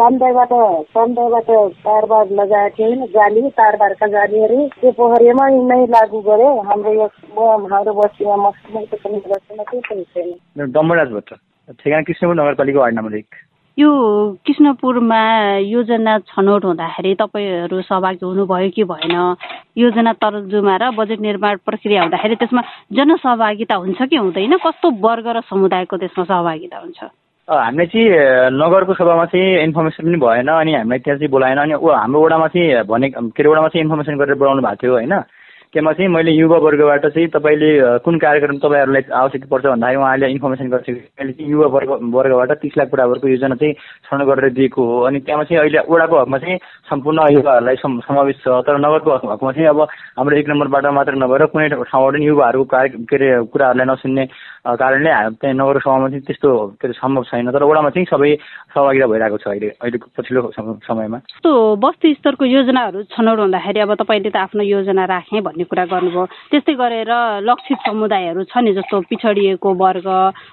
समुदायबाट 0.00 0.52
समुदायबाट 0.96 1.48
तारबार 1.86 2.30
लगाएको 2.40 2.76
थियो 2.76 2.88
होइन 2.88 3.06
जाली 3.16 3.42
तारबारका 3.60 4.06
जालीहरू 4.16 4.58
त्यो 4.80 4.92
पोखरीमा 5.00 5.48
नै 5.70 5.80
लागू 5.96 6.20
गरे 6.28 6.48
हाम्रो 6.68 6.92
यो 6.92 7.06
हाम्रो 7.72 7.92
बस्तीमा 8.00 8.36
मस्ती 8.44 8.84
पनि 8.96 9.20
केही 9.26 9.80
पनि 9.90 10.04
छैन। 10.14 10.72
डम्बराज 10.72 11.12
भट्ट 11.12 11.34
ठेगाना 11.80 12.02
कृष्णपुर 12.02 12.36
नगरपालिका 12.42 12.80
वार्ड 12.80 12.98
नम्बर 12.98 13.16
एक। 13.16 13.40
यो 13.80 13.90
कृष्णपुरमा 14.46 15.20
योजना 15.64 16.18
छनौट 16.28 16.64
हुँदाखेरि 16.64 17.14
तपाईँहरू 17.20 17.80
सहभागी 17.88 18.24
हुनुभयो 18.24 18.70
कि 18.76 18.84
भएन? 18.84 19.16
योजना 19.78 20.12
तर्जुमा 20.20 20.76
र 20.76 20.90
बजेट 20.98 21.20
निर्माण 21.20 21.56
प्रक्रिया 21.64 22.02
हुँदाखेरि 22.02 22.36
त्यसमा 22.36 22.62
जनसहभागिता 22.92 23.74
हुन्छ 23.74 24.00
कि 24.02 24.16
हुँदैन? 24.16 24.56
कस्तो 24.66 24.90
वर्ग 25.00 25.26
र 25.36 25.40
समुदायको 25.48 25.96
त्यसमा 25.96 26.24
सहभागिता 26.24 26.78
हुन्छ? 26.84 27.00
हामीले 27.48 27.86
चाहिँ 27.86 28.52
नगरको 28.52 28.94
सभामा 28.94 29.24
चाहिँ 29.32 29.62
इन्फर्मेसन 29.64 30.04
पनि 30.06 30.18
भएन 30.22 30.48
अनि 30.60 30.72
हामीलाई 30.74 30.98
त्यहाँ 31.00 31.18
चाहिँ 31.18 31.30
बोलाएन 31.30 31.58
अनि 31.58 31.72
हाम्रो 31.72 32.20
वडामा 32.20 32.46
चाहिँ 32.52 32.84
भने 32.84 33.08
के 33.10 33.42
अरे 33.42 33.48
वडामा 33.48 33.68
चाहिँ 33.68 33.84
इन्फर्मेसन 33.84 34.18
गरेर 34.20 34.38
बोलाउनु 34.38 34.62
भएको 34.62 34.82
थियो 34.82 34.92
होइन? 34.92 35.14
त्यसमा 35.72 35.92
चाहिँ 35.92 36.10
मैले 36.10 36.30
युवा 36.34 36.56
वर्गबाट 36.58 37.06
चाहिँ 37.06 37.28
तपाईँले 37.30 37.70
कुन 38.02 38.18
कार्यक्रम 38.18 38.56
तपाईँहरूलाई 38.58 39.02
आवश्यक 39.14 39.44
पर्छ 39.50 39.66
भन्दाखेरि 39.66 39.98
उहाँले 40.02 40.26
इन्फर्मेसन 40.34 40.68
गरिसकेको 40.70 41.22
मैले 41.22 41.32
चाहिँ 41.32 41.50
युवा 41.50 41.66
वर्ग 41.74 41.90
वर्गबाट 42.10 42.52
तिस 42.58 42.76
लाख 42.78 42.90
बराबरको 42.90 43.28
योजना 43.28 43.54
चाहिँ 43.54 43.74
छनौट 44.10 44.26
गरेर 44.26 44.50
दिएको 44.58 44.82
हो। 44.82 45.00
अनि 45.06 45.18
त्यहाँ 45.22 45.44
चाहिँ 45.46 45.60
अहिले 45.62 45.78
वडाको 45.86 46.16
हकमा 46.20 46.38
चाहिँ 46.42 46.58
सम्पूर्ण 46.90 47.18
युवाहरूलाई 47.38 47.76
समावेश 47.86 48.36
छ। 48.42 48.48
तर 48.66 48.78
नगरको 48.82 49.10
हकमा 49.30 49.52
चाहिँ 49.52 49.68
अब 49.70 49.80
हाम्रो 50.18 50.36
एक 50.36 50.48
नम्बरबाट 50.50 50.86
मात्र 50.90 51.14
नभएर 51.22 51.46
कुनै 51.54 51.68
ठाउँबाट 51.70 52.14
पनि 52.18 52.26
युवाहरूको 52.26 52.64
कार्य 52.66 52.88
के 53.06 53.16
अरे 53.16 53.28
कुराहरूलाई 53.54 53.86
नसुन्ने 53.94 54.24
कारणले 54.74 55.10
त्यहाँ 55.38 55.54
नगर 55.54 55.78
सभामा 55.86 56.08
चाहिँ 56.10 56.24
त्यस्तो 56.26 56.50
के 56.82 56.86
अरे 56.90 56.98
सम्भव 56.98 57.22
छैन। 57.30 57.50
तर 57.54 57.62
वडामा 57.62 57.90
चाहिँ 57.94 58.10
सबै 58.10 58.34
सहभागिता 58.74 59.06
भइरहेको 59.06 59.38
छ 59.38 59.46
अहिले 59.54 59.68
अहिलेको 59.78 60.06
पछिल्लो 60.18 60.50
समयमा। 60.82 61.18
बस्ती 61.78 62.14
स्तरको 62.18 62.44
योजनाहरू 62.44 63.02
छनौट 63.14 63.38
हुँदाखेरि 63.38 63.80
अब 63.80 63.94
तपाईँले 64.02 64.30
त 64.34 64.36
आफ्नो 64.50 64.62
योजना 64.66 65.04
राखेँ 65.06 65.40
भन्ने 65.40 65.59
कुरा 65.64 65.84
गर्नुभयो। 65.84 66.24
त्यस्तै 66.50 66.74
गरेर 66.74 67.12
लक्षित 67.44 67.78
समुदायहरू 67.86 68.42
छ 68.44 68.56
नि 68.64 68.72
जस्तो 68.72 69.00
पिछडिएको 69.10 69.68
वर्ग 69.74 70.06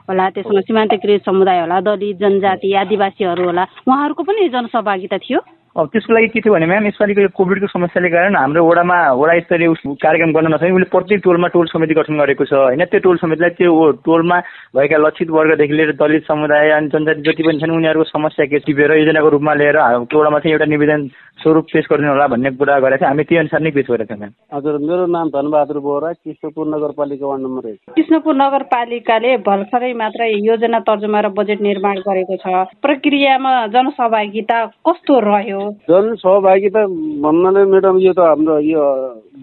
होला 0.08 0.30
त्यसमा 0.30 0.62
सीमान्तकृत 0.62 1.26
समुदाय 1.26 1.60
होला 1.60 1.80
दलित 1.80 2.18
जनजाति 2.18 2.74
आदिवासीहरू 2.74 3.44
होला 3.44 3.64
उहाँहरूको 3.88 4.24
पनि 4.24 4.50
जनसहभागिता 4.50 5.18
थियो। 5.18 5.40
अब 5.77 5.88
त्यसको 5.93 6.13
लागि 6.13 6.27
के 6.34 6.41
थियो 6.41 6.53
भने 6.53 6.65
म्याम 6.65 6.86
यसपालिको 6.88 7.22
यो 7.22 7.29
कोभिडको 7.38 7.67
समस्याले 7.69 8.10
कारण 8.10 8.36
हाम्रो 8.36 8.65
वडामा 8.65 8.98
वडा 9.13 9.34
स्तरीय 9.46 9.69
कार्यक्रम 10.01 10.31
गर्न 10.34 10.50
नसके 10.53 10.74
उसले 10.74 10.89
प्रत्येक 10.89 11.22
टोलमा 11.22 11.48
टोल 11.53 11.67
समिति 11.69 11.93
गठन 11.93 12.17
गरेको 12.17 12.46
छ। 12.50 12.53
होइन 12.57 12.81
त्यो 12.89 13.00
टोल 13.05 13.17
समितिलाई 13.22 13.53
त्यो 13.62 13.91
टोलमा 14.01 14.38
भएका 14.74 14.98
लक्षित 14.98 15.29
वर्गदेखि 15.29 15.77
लिएर 15.77 15.91
दलित 16.01 16.25
समुदाय 16.25 16.69
अनि 16.81 16.89
जनजाति 16.89 17.22
जति 17.29 17.43
पनि 17.46 17.62
छन् 17.62 17.77
उनीहरूको 17.77 18.10
समस्या 18.10 18.46
के 18.50 18.57
टिपेर 18.65 18.91
योजनाको 19.05 19.29
रूपमा 19.38 19.53
लिएर 19.53 19.77
वडामा 19.77 20.39
चाहिँ 20.41 20.53
एउटा 20.57 20.65
निवेदन 20.65 21.07
स्वरूप 21.38 21.65
पेस 21.69 21.86
गरिदिनु 21.86 22.10
होला 22.10 22.27
भन्ने 22.34 22.50
कुरा 22.57 22.79
गरेको 22.81 22.98
थियो। 22.98 23.10
हामी 23.13 23.24
त्यही 23.29 23.39
अनुसार 23.39 23.62
नै 23.62 23.72
पेस 23.77 23.86
गरेका 23.86 24.10
थियौँ 24.10 24.17
म्याम। 24.17 24.34
हजुर 24.57 24.77
मेरो 24.81 25.05
नाम 25.13 25.29
धनबहादुर 25.29 25.79
बोरा 25.86 26.12
कृष्णपुर 26.25 26.65
नगरपालिका 26.74 27.25
वार्ड 27.27 27.41
नम्बर 27.46 27.69
एक। 27.69 27.77
कृष्णपुर 27.93 28.36
नगरपालिकाले 28.41 29.38
भर्खरै 29.46 29.93
मात्र 29.93 30.34
योजना 30.41 30.79
तर्जुमा 30.89 31.19
र 31.22 31.29
बजेट 31.38 31.62
निर्माण 31.62 32.01
गरेको 32.01 32.41
छ। 32.41 32.65
प्रक्रियामा 32.81 33.53
जनसहभागिता 33.77 34.65
कस्तो 34.81 35.19
रह्यो? 35.29 35.67
जनसहभागिता 35.90 36.86
भन्नाले 37.24 37.64
म्याडम 37.72 37.98
यो 38.00 38.14
त 38.14 38.20
हाम्रो 38.20 38.60
यो 38.60 38.84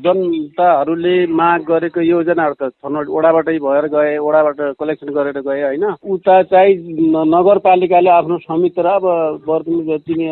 जनताहरूले 0.04 1.14
माग 1.32 1.60
गरेको 1.68 2.00
योजनाहरू 2.00 2.54
त 2.54 2.68
छनौट 2.74 3.06
वडाबाटै 3.08 3.58
भएर 3.58 3.86
गए 3.94 4.16
वडाबाट 4.18 4.60
कलेक्सन 4.80 5.08
गरेर 5.14 5.38
गए 5.40 5.62
होइन। 5.62 5.84
उता 6.04 6.42
चाहिँ 6.50 6.74
नगरपालिकाले 7.30 8.10
आफ्नो 8.10 8.38
समिति 8.38 8.82
र 8.82 8.86
अब 8.86 9.04
वर्तमान 9.48 9.80
जति 9.86 10.14
नै 10.14 10.28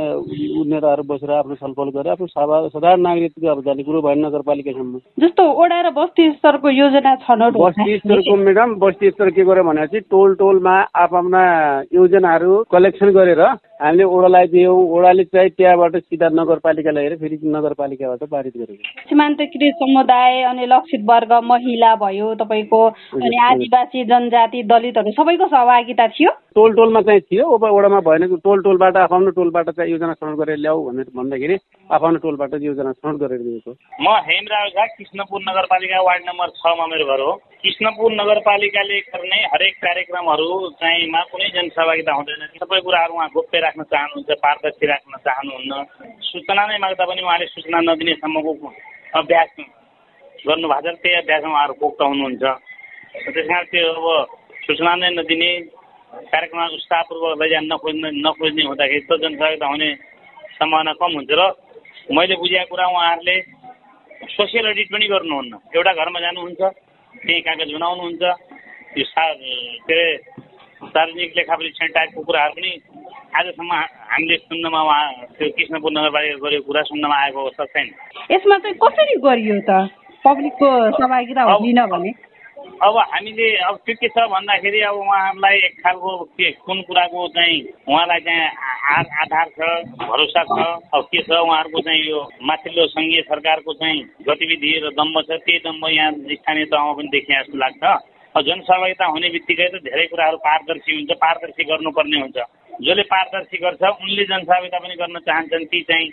नेताहरू 0.66 1.02
बसेर 1.02 1.30
आफ्नो 1.32 1.54
छलफल 1.54 1.88
गरेर 1.96 2.12
आफ्नो 2.12 2.26
साधारण 2.26 3.00
नागरिकको 3.00 3.48
अब 3.48 3.60
जाने 3.64 3.82
कुरो 3.82 4.02
भएन 4.02 4.24
नगरपालिकासम्म। 4.26 4.98
जस्तो 5.22 5.42
वडा 5.60 5.80
र 5.80 5.90
बस्ती 5.92 6.30
स्तरको 6.32 6.68
योजना 6.72 7.14
छनौट 7.24 7.52
बस्ती 7.56 7.98
स्तरको 7.98 8.36
म्याडम 8.36 8.74
बस्ती 8.78 9.10
स्तर 9.10 9.30
के 9.30 9.42
गर्यो 9.44 9.64
भने 9.64 9.86
चाहिँ 9.86 10.04
टोल 10.10 10.34
टोलमा 10.34 10.76
आफ्ना 10.96 11.42
योजनाहरू 11.94 12.52
कलेक्सन 12.72 13.08
गरेर 13.10 13.40
हामीले 13.82 14.04
ओडालाई 14.04 14.46
दियौँ 14.46 14.78
ओडाले 14.96 15.24
चाहिँ 15.24 15.50
त्यहाँबाट 15.50 15.81
सिधा 15.90 16.28
नगरपालिका 16.32 16.90
लगेर 16.90 17.16
फेरि 17.16 17.38
नगरपालिकाबाट 17.44 18.28
पारित 18.30 18.56
गरेको 18.56 19.08
सीमान्तकृत 19.08 19.74
समुदाय 19.82 20.42
अनि 20.42 20.66
लक्षित 20.66 21.02
वर्ग 21.04 21.32
महिला 21.44 21.94
भयो 21.96 22.34
तपाईँको 22.42 22.80
अनि 23.14 23.36
आदिवासी 23.44 24.04
जनजाति 24.04 24.62
दलितहरू 24.62 25.10
सबैको 25.12 25.46
सहभागिता 25.46 26.06
थियो? 26.08 26.30
टोल 26.54 26.72
टोलमा 26.76 27.00
चाहिँ 27.02 27.20
थियो 27.20 27.44
ओडामा 27.48 28.00
भएन 28.00 28.36
टोल 28.36 28.62
टोलबाट 28.62 28.96
आफ्नो 28.96 29.30
टोलबाट 29.36 29.70
चाहिँ 29.70 29.90
योजना 29.90 30.12
छनौट 30.14 30.36
गरेर 30.38 30.58
ल्याऊ 30.58 30.84
भनेर 30.86 31.06
भन्दाखेरि 31.16 31.56
आफ्नो 31.90 32.18
टोलबाट 32.24 32.54
योजना 32.62 32.92
छनौट 32.92 33.16
गरेर 33.20 33.40
दिएको 33.42 33.72
म 34.02 34.16
हेमराज 34.28 34.68
झा 34.76 34.84
कृष्णपुर 34.86 35.40
नगरपालिका 35.48 36.00
वार्ड 36.02 36.22
नम्बर 36.28 36.48
छमा 36.60 36.86
मेरो 36.86 37.04
घर 37.06 37.20
हो। 37.20 37.32
कृष्णपुर 37.64 38.12
नगरपालिकाले 38.12 38.98
गर्ने 39.00 39.40
हरेक 39.52 39.74
कार्यक्रमहरू 39.84 40.48
चाहिँ 40.82 41.08
मा 41.10 41.20
कुनै 41.32 41.48
जनसहभागिता 41.56 42.12
हुँदैन। 42.12 42.46
सबै 42.60 42.80
कुराहरू 42.80 43.14
उहाँ 43.14 43.28
गोप्य 43.34 43.58
राख्न 43.58 43.82
चाहनुहुन्छ 43.82 44.30
पारदर्शी 44.44 44.86
राख्न 44.86 45.12
चाहनुहुन्न 45.26 45.71
सूचना 46.28 46.62
नै 46.66 46.78
माग्दा 46.84 47.04
पनि 47.04 47.22
उहाँले 47.22 47.46
सूचना 47.54 47.78
नदिनेसम्मको 47.88 48.52
अभ्यास 49.20 49.50
गर्नुभएको 50.46 50.90
छ 50.92 50.96
त्यही 51.02 51.16
अभ्यासमा 51.22 51.52
उहाँहरू 51.52 51.74
पोख्त 51.80 52.00
हुनुहुन्छ। 52.02 52.44
त्यस 53.24 53.46
कारण 53.48 53.64
त्यो 53.72 53.88
अब 53.92 54.06
सूचना 54.66 54.92
नै 55.00 55.08
नदिने 55.18 55.50
कार्यक्रममा 56.32 56.66
उत्साहपूर्वक 56.76 57.40
लैजान 57.42 57.64
नखोज्ने 57.72 58.08
नखोज्ने 58.26 58.62
हुँदाखेरि 58.68 59.04
त 59.08 59.10
जनसहभागिता 59.22 59.66
हुने 59.72 59.88
सम्भावना 60.56 60.92
कम 61.00 61.12
हुन्छ 61.16 61.30
र 61.40 61.42
मैले 62.12 62.34
बुझेको 62.42 62.70
कुरा 62.70 62.86
उहाँहरूले 62.92 63.36
सोसियल 64.36 64.66
अडिट 64.70 64.88
पनि 64.92 65.06
गर्नुहुन्न। 65.12 65.52
एउटा 65.76 65.92
घरमा 65.92 66.20
जानुहुन्छ 66.20 66.60
त्यही 67.14 67.40
कागज 67.46 67.70
बनाउनुहुन्छ 67.74 68.22
यो 68.98 69.04
सा 69.04 69.24
के 69.32 69.94
अरे 69.94 70.06
सार्वजनिक 70.82 71.32
लेखा 71.36 71.54
परीक्षण 71.56 71.86
टाइपको 71.94 72.22
कुराहरू 72.22 72.54
पनि 72.58 72.72
आजसम्म 73.38 73.72
हामीले 74.12 74.36
सुन्नमा 74.36 74.80
उहाँ 74.82 75.04
त्यो 75.38 75.48
कृष्णपुर 75.56 75.92
नगरपालिका 75.92 76.36
गरेको 76.42 76.66
कुरा 76.66 76.82
सुन्नमा 76.90 77.16
आएको 77.22 77.38
अवस्था 77.44 77.64
छैन। 77.64 77.88
यसमा 78.30 78.58
चाहिँ 78.58 78.76
कसरी 78.82 79.14
गरियो 79.22 79.60
त? 79.68 79.70
पब्लिकको 80.24 80.68
सहभागिता 80.98 81.42
हुँदैन 81.42 81.80
भने? 81.94 82.12
अब 82.62 82.96
हामीले 82.98 83.46
अब 83.66 83.76
त्यो 83.86 83.94
के 84.00 84.08
छ 84.08 84.26
भन्दाखेरि 84.30 84.80
अब 84.86 84.94
उहाँहरूलाई 84.94 85.56
एक 85.66 85.74
खालको 85.82 86.10
के 86.38 86.50
कुन 86.66 86.82
कुराको 86.86 87.26
चाहिँ 87.34 87.58
उहाँलाई 87.88 88.20
चाहिँ 88.26 88.46
आधार 89.22 89.48
छ 89.56 89.58
भरोसा 90.02 90.42
छ 90.50 90.58
अब 90.94 91.02
के 91.10 91.22
छ 91.22 91.30
उहाँहरूको 91.30 91.80
चाहिँ 91.80 92.02
यो 92.06 92.20
माथिल्लो 92.42 92.86
सङ्घीय 92.94 93.22
सरकारको 93.30 93.72
चाहिँ 93.82 94.02
गतिविधि 94.28 94.72
र 94.84 94.90
दम्ब 94.98 95.20
छ 95.22 95.42
त्यही 95.42 95.58
दम्ब 95.66 95.88
यहाँ 95.90 96.12
स्थानीय 96.12 96.64
तहमा 96.64 96.92
पनि 96.92 97.08
देखिए 97.12 97.42
जस्तो 97.42 97.58
लाग्छ। 97.58 97.82
जनसहभागिता 98.40 99.04
हुने 99.04 99.28
बित्तिकै 99.28 99.68
त 99.68 99.84
धेरै 99.84 100.06
कुराहरू 100.08 100.36
पारदर्शी 100.40 100.92
हुन्छ 100.96 101.12
पारदर्शी 101.20 101.62
गर्नुपर्ने 101.64 102.18
हुन्छ। 102.20 102.38
जसले 102.80 103.02
पारदर्शी 103.12 103.56
गर्छ 103.58 103.82
उनले 103.82 104.24
जनसहभागिता 104.24 104.78
पनि 104.78 104.94
गर्न 104.96 105.18
चाहन्छन् 105.28 105.68
ती 105.68 105.80
चाहिँ 105.82 106.08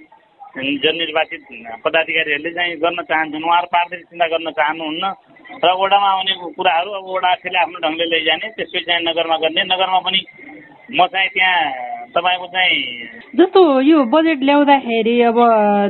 जननिर्वाचित 0.84 1.44
पदाधिकारीहरूले 1.86 2.52
चाहिँ 2.52 2.76
गर्न 2.84 3.00
चाहन्छन् 3.08 3.44
उहाँहरू 3.44 3.68
पारदर्शिता 3.72 4.28
गर्न 4.28 4.52
चाहनुहुन्न। 4.52 5.06
र 5.64 5.68
वडामा 5.80 6.10
आउने 6.10 6.34
कुराहरू 6.58 6.90
अब 6.92 7.06
वडाले 7.08 7.58
आफ्नो 7.58 7.78
ढङ्गले 7.80 8.06
लैजाने 8.14 8.48
त्यसपछि 8.58 8.86
चाहिँ 8.86 9.04
नगरमा 9.08 9.38
गर्ने। 9.40 9.64
नगरमा 9.64 10.00
पनि 10.00 10.20
म 10.91 11.05
चाहिँ 11.08 11.29
त्यहाँ 11.29 11.62
तपाईँको 12.10 12.48
चाहिँ 12.48 12.81
जस्तो 13.38 13.62
यो 13.81 14.03
बजेट 14.10 14.39
ल्याउँदाखेरि 14.43 15.22
अब 15.22 15.38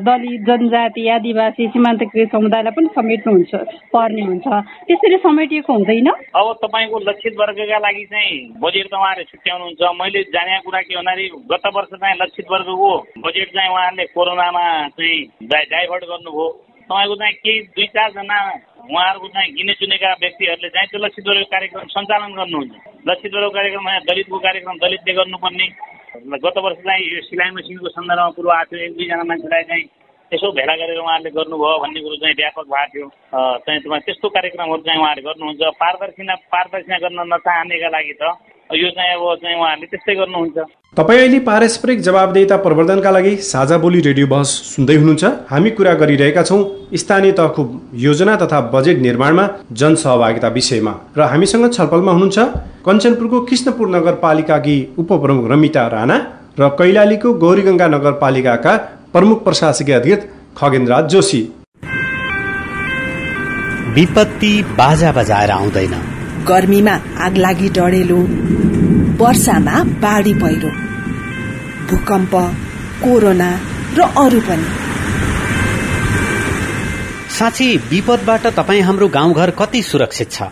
दलित 0.04 0.42
जनजाति 0.44 1.08
आदिवासी 1.08 1.68
सीमान्तकृत 1.68 2.32
समुदायलाई 2.32 2.72
पनि 2.76 2.90
समेट्नुहुन्छ 2.96 3.56
पर्ने 3.96 4.22
हुन्छ। 4.22 4.48
त्यसरी 4.88 5.18
समेटिएको 5.18 5.74
हुँदैन? 5.74 6.10
अब 6.36 6.48
तपाईँको 6.64 7.00
लक्षित 7.00 7.34
वर्गका 7.40 7.80
लागि 7.80 8.06
चाहिँ 8.06 8.60
बजेट 8.60 8.88
त 8.92 8.94
उहाँहरूले 8.94 9.32
छुट्याउनुहुन्छ। 9.32 9.82
मैले 10.02 10.24
जानेको 10.36 10.64
कुरा 10.68 10.82
के 10.82 10.96
भन्दाखेरि 10.96 11.28
गत 11.52 11.66
वर्ष 11.76 11.92
चाहिँ 11.96 12.18
लक्षित 12.22 12.46
वर्गको 12.52 12.92
बजेट 13.24 13.48
चाहिँ 13.56 13.70
उहाँहरूले 13.70 14.06
कोरोनामा 14.16 14.66
चाहिँ 15.00 15.48
डाइभर्ट 15.48 16.04
गर्नुभयो। 16.04 16.69
तपाईँको 16.90 17.16
चाहिँ 17.16 17.34
केही 17.46 17.60
दुई 17.78 17.86
चारजना 17.94 18.38
उहाँहरूको 18.90 19.28
चाहिँ 19.30 19.54
गिने 19.54 19.74
चुनेका 19.78 20.10
व्यक्तिहरूले 20.22 20.70
चाहिँ 20.74 20.88
त्यो 20.90 21.00
लक्षित 21.06 21.28
वर्गको 21.30 21.50
कार्यक्रम 21.54 21.86
सञ्चालन 21.94 22.32
गर्नुहुन्छ। 22.34 22.74
लक्षित 23.10 23.32
वर्गको 23.36 23.54
कार्यक्रम 23.58 23.88
दलितको 24.10 24.38
कार्यक्रम 24.46 24.76
दलितले 24.84 25.14
गर्नुपर्ने। 25.20 25.68
गत 26.44 26.58
वर्ष 26.66 26.80
चाहिँ 26.82 27.06
यो 27.06 27.22
सिलाइ 27.30 27.50
मेसिनको 27.54 27.90
सन्दर्भमा 27.94 28.30
कुरो 28.34 28.50
आएको 28.50 28.74
थियो। 28.74 28.86
एक 28.86 28.94
दुईजना 28.98 29.24
मान्छेलाई 29.30 29.64
चाहिँ 29.70 29.86
यसो 30.32 30.48
भेला 30.58 30.74
गरेर 30.82 31.00
उहाँहरूले 31.00 31.32
गर्नुभयो 31.38 31.78
भन्ने 31.84 32.00
कुरो 32.02 32.16
चाहिँ 32.22 32.36
व्यापक 32.42 32.66
भएको 32.74 32.90
थियो। 32.90 33.08
चाहिँ 33.66 34.02
त्यस्तो 34.10 34.28
कार्यक्रमहरू 34.30 34.82
चाहिँ 34.90 35.00
उहाँहरूले 35.00 35.28
गर्नुहुन्छ। 35.30 35.62
पारदर्शिता 35.78 36.36
पारदर्शिता 36.54 36.98
गर्न 37.06 37.20
नचाहनेका 37.34 37.90
लागि 37.94 38.16
त 38.18 38.24
यो 38.70 38.90
चाहिँ 38.90 39.14
अब 39.14 39.36
चाहिँ 39.42 39.56
उहाँहरूले 39.58 39.88
त्यस्तै 39.90 40.14
गर्नुहुन्छ। 40.16 40.58
तपाईँ 40.98 41.20
अहिले 41.20 41.40
पारस्परिक 41.42 42.00
जवाबदेता 42.02 42.56
प्रवर्धनका 42.58 43.12
लागि 43.12 43.36
साझा 43.44 43.78
बोली 43.78 44.00
रेडियो 44.00 44.28
बहस 44.28 44.50
सुन्दै 44.76 44.96
हुनुहुन्छ। 44.96 45.26
हामी 45.50 45.70
कुरा 45.74 45.94
गरिरहेका 46.02 46.44
छौँ 46.44 46.62
स्थानीय 46.94 47.32
तहको 47.32 47.62
योजना 47.98 48.36
तथा 48.36 48.60
बजेट 48.74 48.98
निर्माणमा 49.02 49.46
जनसहभागिता 49.74 50.48
विषयमा। 50.58 50.94
र 51.18 51.22
हामीसँग 51.32 51.66
छलफलमा 51.74 52.12
हुनुहुन्छ 52.12 52.38
कञ्चनपुरको 52.86 53.40
कृष्णपुर 53.50 53.88
नगरपालिकाकी 53.90 54.78
उपप्रमुख 54.98 55.50
रमिता 55.52 55.88
राणा 55.88 56.18
र 56.60 56.70
कैलालीको 56.78 57.34
गौरीगङ्गा 57.42 57.88
नगरपालिकाका 57.88 58.76
प्रमुख 59.14 59.44
प्रशासकीय 59.44 59.96
अधिकृत 59.96 60.30
खगेन्द्र 60.58 61.02
जोशी। 61.10 61.42
विपत्ति 63.98 64.54
बाजा 64.78 65.12
बजाएर 65.12 65.52
आउँदैन। 65.52 66.19
गर्मीमा 66.50 66.94
आगलागी 67.18 67.70
डढेलो। 67.70 68.20
वर्षामा 69.24 69.84
बाढी 70.04 70.34
पहिरो। 70.34 70.70
भूकम्प 71.90 72.36
कोरोना 73.04 73.50
र 73.98 74.02
अरू 74.18 74.40
पनि। 74.40 74.68
साँच्ची 77.30 77.68
विपदबाट 77.90 78.48
तपाईँ 78.48 78.82
हाम्रो 78.82 79.08
गाउँघर 79.08 79.50
कति 79.60 79.82
सुरक्षित 79.82 80.32
छ? 80.32 80.44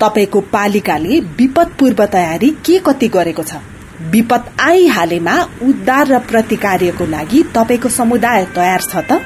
तपाईँको 0.00 0.40
पालिकाले 0.52 1.20
विपद 1.38 1.68
पूर्व 1.78 2.04
तयारी 2.06 2.50
के 2.66 2.78
कति 2.78 3.08
गरेको 3.08 3.42
छ? 3.42 3.56
विपद 4.10 4.50
आइहालेमा 4.60 5.34
उद्धार 5.62 6.06
र 6.06 6.18
प्रतिकार्यको 6.18 7.06
लागि 7.06 7.42
तपाईँको 7.54 7.88
समुदाय 7.88 8.44
तयार 8.54 8.80
छ 8.80 8.96
त? 8.96 9.20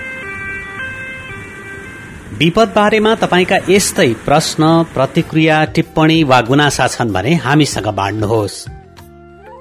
विपद 2.30 2.68
बारेमा 2.74 3.14
तपाईँका 3.14 3.56
यस्तै 3.68 4.06
प्रश्न 4.24 4.62
प्रतिक्रिया 4.94 5.56
टिप्पणी 5.74 6.22
वा 6.24 6.40
गुनासा 6.40 6.86
छन् 6.86 7.12
भने 7.12 7.32
हामीसँग 7.34 7.88
बाँड्नुहोस्। 7.90 8.56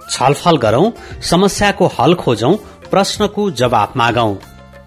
छलफल 0.09 0.57
गरौं 0.57 0.85
समस्याको 1.29 1.85
हल 1.97 2.13
खोजौं 2.13 2.53
प्रश्नको 2.91 3.49
जवाब 3.51 3.93
मागौं। 3.97 4.33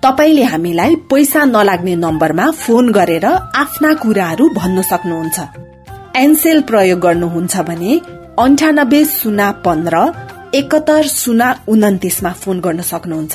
तपाईँले 0.02 0.44
हामीलाई 0.44 0.94
पैसा 1.10 1.44
नलाग्ने 1.44 1.94
नम्बरमा 1.96 2.50
फोन 2.62 2.92
गरेर 2.92 3.26
आफ्ना 3.26 3.92
कुराहरू 3.94 4.48
भन्न 4.54 4.82
सक्नुहुन्छ। 4.82 5.38
एनसेल 6.16 6.60
प्रयोग 6.62 7.00
गर्नुहुन्छ 7.00 7.54
भने 7.68 7.92
अन्ठानब्बे 8.38 9.04
शून्य 9.04 9.50
पन्ध्र 9.64 9.94
एकहत्तर 10.54 11.02
शून्य 11.02 11.54
उन्तिसमा 11.68 12.32
फोन 12.42 12.60
गर्न 12.60 12.80
सक्नुहुन्छ। 12.92 13.34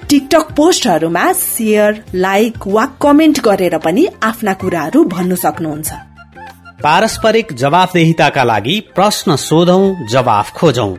टिकटक 0.11 0.47
पोस्टहरूमा 0.51 1.31
सेयर 1.33 2.03
लाइक 2.15 2.67
वा 2.67 2.85
कमेन्ट 3.01 3.39
गरेर 3.39 3.77
पनि 3.77 4.07
आफ्ना 4.23 4.53
कुराहरू 4.53 5.03
भन्नु 5.03 5.35
सक्नुहुन्छ। 5.35 5.91
पारस्परिक 6.83 7.53
जवाफदेहिताका 7.53 8.43
लागि 8.43 8.79
प्रश्न 8.95 9.35
सोधौं 9.35 10.07
जवाफ 10.07 10.51
खोजौं। 10.51 10.95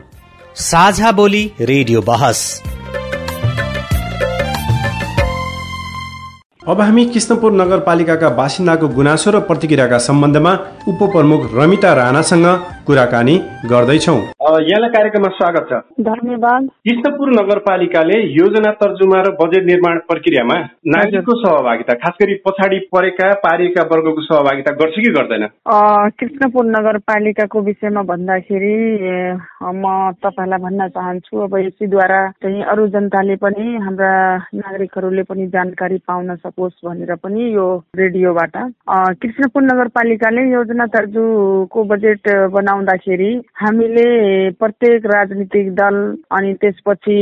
साझा 0.55 1.11
बोली 1.11 1.43
रेडियो 1.61 2.01
बहस। 2.01 2.63
अब 6.67 6.81
हामी 6.81 7.05
कृष्णपुर 7.05 7.51
नगरपालिकाका 7.51 8.29
बासिन्दाको 8.29 8.87
गुनासो 8.87 9.31
र 9.31 9.39
प्रतिक्रियाका 9.39 9.97
सम्बन्धमा 9.97 10.53
उपप्रमुख 10.87 11.49
रमिता 11.53 11.93
राणासँग 11.93 12.45
कुराकानी 12.87 13.35
गर्दैछौ। 13.65 14.13
यहाँलाई 14.63 14.89
कार्यक्रममा 14.93 15.29
स्वागत 15.33 15.67
छ। 15.69 15.77
धन्यवाद। 16.03 16.63
कृष्णपुर 16.87 17.29
नगरपालिकाले 17.31 18.17
योजना 18.31 18.71
तर्जुमा 18.81 19.19
र 19.21 19.29
बजेट 19.39 19.63
निर्माण 19.65 19.97
प्रक्रियामा 20.09 20.57
नागरिकको 20.93 21.35
सहभागिता 21.41 21.93
खास 22.03 22.17
गरी 22.21 22.35
पछाडि 22.47 22.79
परेका 22.93 23.29
पारिएका 23.45 23.83
वर्गको 23.91 24.21
सहभागिता 24.21 24.71
गर्छ 24.81 24.95
कि 24.95 25.11
गर्दैन? 25.11 25.47
कृष्णपुर 26.19 26.65
नगरपालिकाको 26.67 27.61
विषयमा 27.61 28.01
भन्दाखेरि 28.11 28.75
म 29.63 29.85
तपाईँलाई 30.19 30.59
भन्न 30.59 30.87
चाहन्छु 30.89 31.39
अब 31.39 31.57
यसैद्वारा 31.57 32.19
चाहिँ 32.43 32.63
अरू 32.73 32.87
जनताले 32.89 33.35
पनि 33.39 33.65
हाम्रा 33.85 34.11
नागरिकहरूले 34.59 35.23
पनि 35.23 35.47
जानकारी 35.55 35.97
पाउन 36.07 36.35
सकोस् 36.35 36.85
भनेर 36.85 37.15
पनि 37.15 37.49
यो 37.55 37.65
रेडियोबाट। 37.95 38.57
कृष्णपुर 39.23 39.63
नगरपालिकाले 39.63 40.49
योजना 40.51 40.85
तर्जुको 40.91 41.83
बजेट 41.93 42.29
बनाउँदाखेरि 42.73 43.31
हामीले 43.55 44.49
प्रत्येक 44.51 45.05
राजनीतिक 45.05 45.73
दल 45.73 45.95
अनि 46.31 46.53
त्यसपछि 46.61 47.17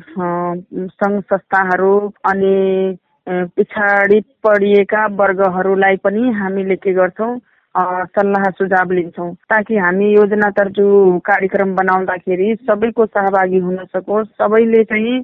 सङ्घ 0.00 1.20
संस्थाहरू 1.22 1.98
अनि 2.24 2.96
पछाडि 3.26 4.20
पढिएका 4.44 5.06
वर्गहरूलाई 5.12 5.96
पनि 5.98 6.30
हामीले 6.32 6.76
के 6.76 6.92
गर्छौँ 6.94 7.36
सल्लाह 7.74 8.44
सुझाव 8.52 8.90
लिन्छौँ 8.90 9.32
ताकि 9.46 9.76
हामी 9.76 10.06
योजना 10.10 10.48
तर्जु 10.50 10.86
कार्यक्रम 11.24 11.74
बनाउँदाखेरि 11.74 12.54
सबैको 12.62 13.06
सहभागी 13.08 13.58
हुन 13.58 13.76
सकोस् 13.86 14.28
सबैले 14.34 14.82
चाहिँ 14.84 15.20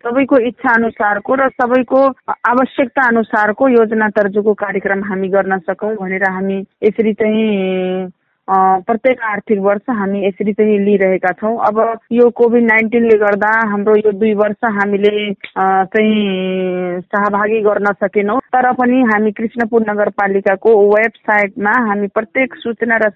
सबैको 0.00 0.38
इच्छा 0.48 0.74
अनुसारको 0.74 1.34
र 1.34 1.48
सबैको 1.52 2.02
आवश्यकता 2.46 3.06
अनुसारको 3.08 3.68
योजना 3.70 4.08
तर्जुको 4.12 4.54
कार्यक्रम 4.56 5.04
हामी 5.04 5.28
गर्न 5.30 5.58
सकौँ 5.60 5.94
भनेर 5.96 6.28
हामी 6.28 6.58
यसरी 6.82 7.12
चाहिँ 7.14 8.10
प्रत्येक 8.50 9.20
आर्थिक 9.24 9.58
वर्ष 9.58 9.90
हामी 9.90 10.26
यसरी 10.26 10.52
चाहिँ 10.52 10.78
लिइरहेका 10.78 11.32
छौँ। 11.32 11.56
अब 11.68 11.78
यो 12.12 12.28
कोभिड 12.30 12.64
नाइन्टिनले 12.64 13.16
गर्दा 13.18 13.50
हाम्रो 13.70 13.94
यो 13.96 14.12
दुई 14.12 14.34
वर्ष 14.34 14.64
हामीले 14.76 15.32
चाहिँ 15.54 17.00
सहभागी 17.00 17.60
गर्न 17.60 17.92
सकेनौँ। 18.04 18.38
तर 18.52 18.72
पनि 18.72 19.00
हामी 19.12 19.30
कृष्णपुर 19.32 19.84
नगरपालिकाको 19.90 20.70
वेबसाइटमा 20.94 21.72
हामी 21.88 22.06
प्रत्येक 22.14 22.54
सूचना 22.54 22.98
र 23.02 23.10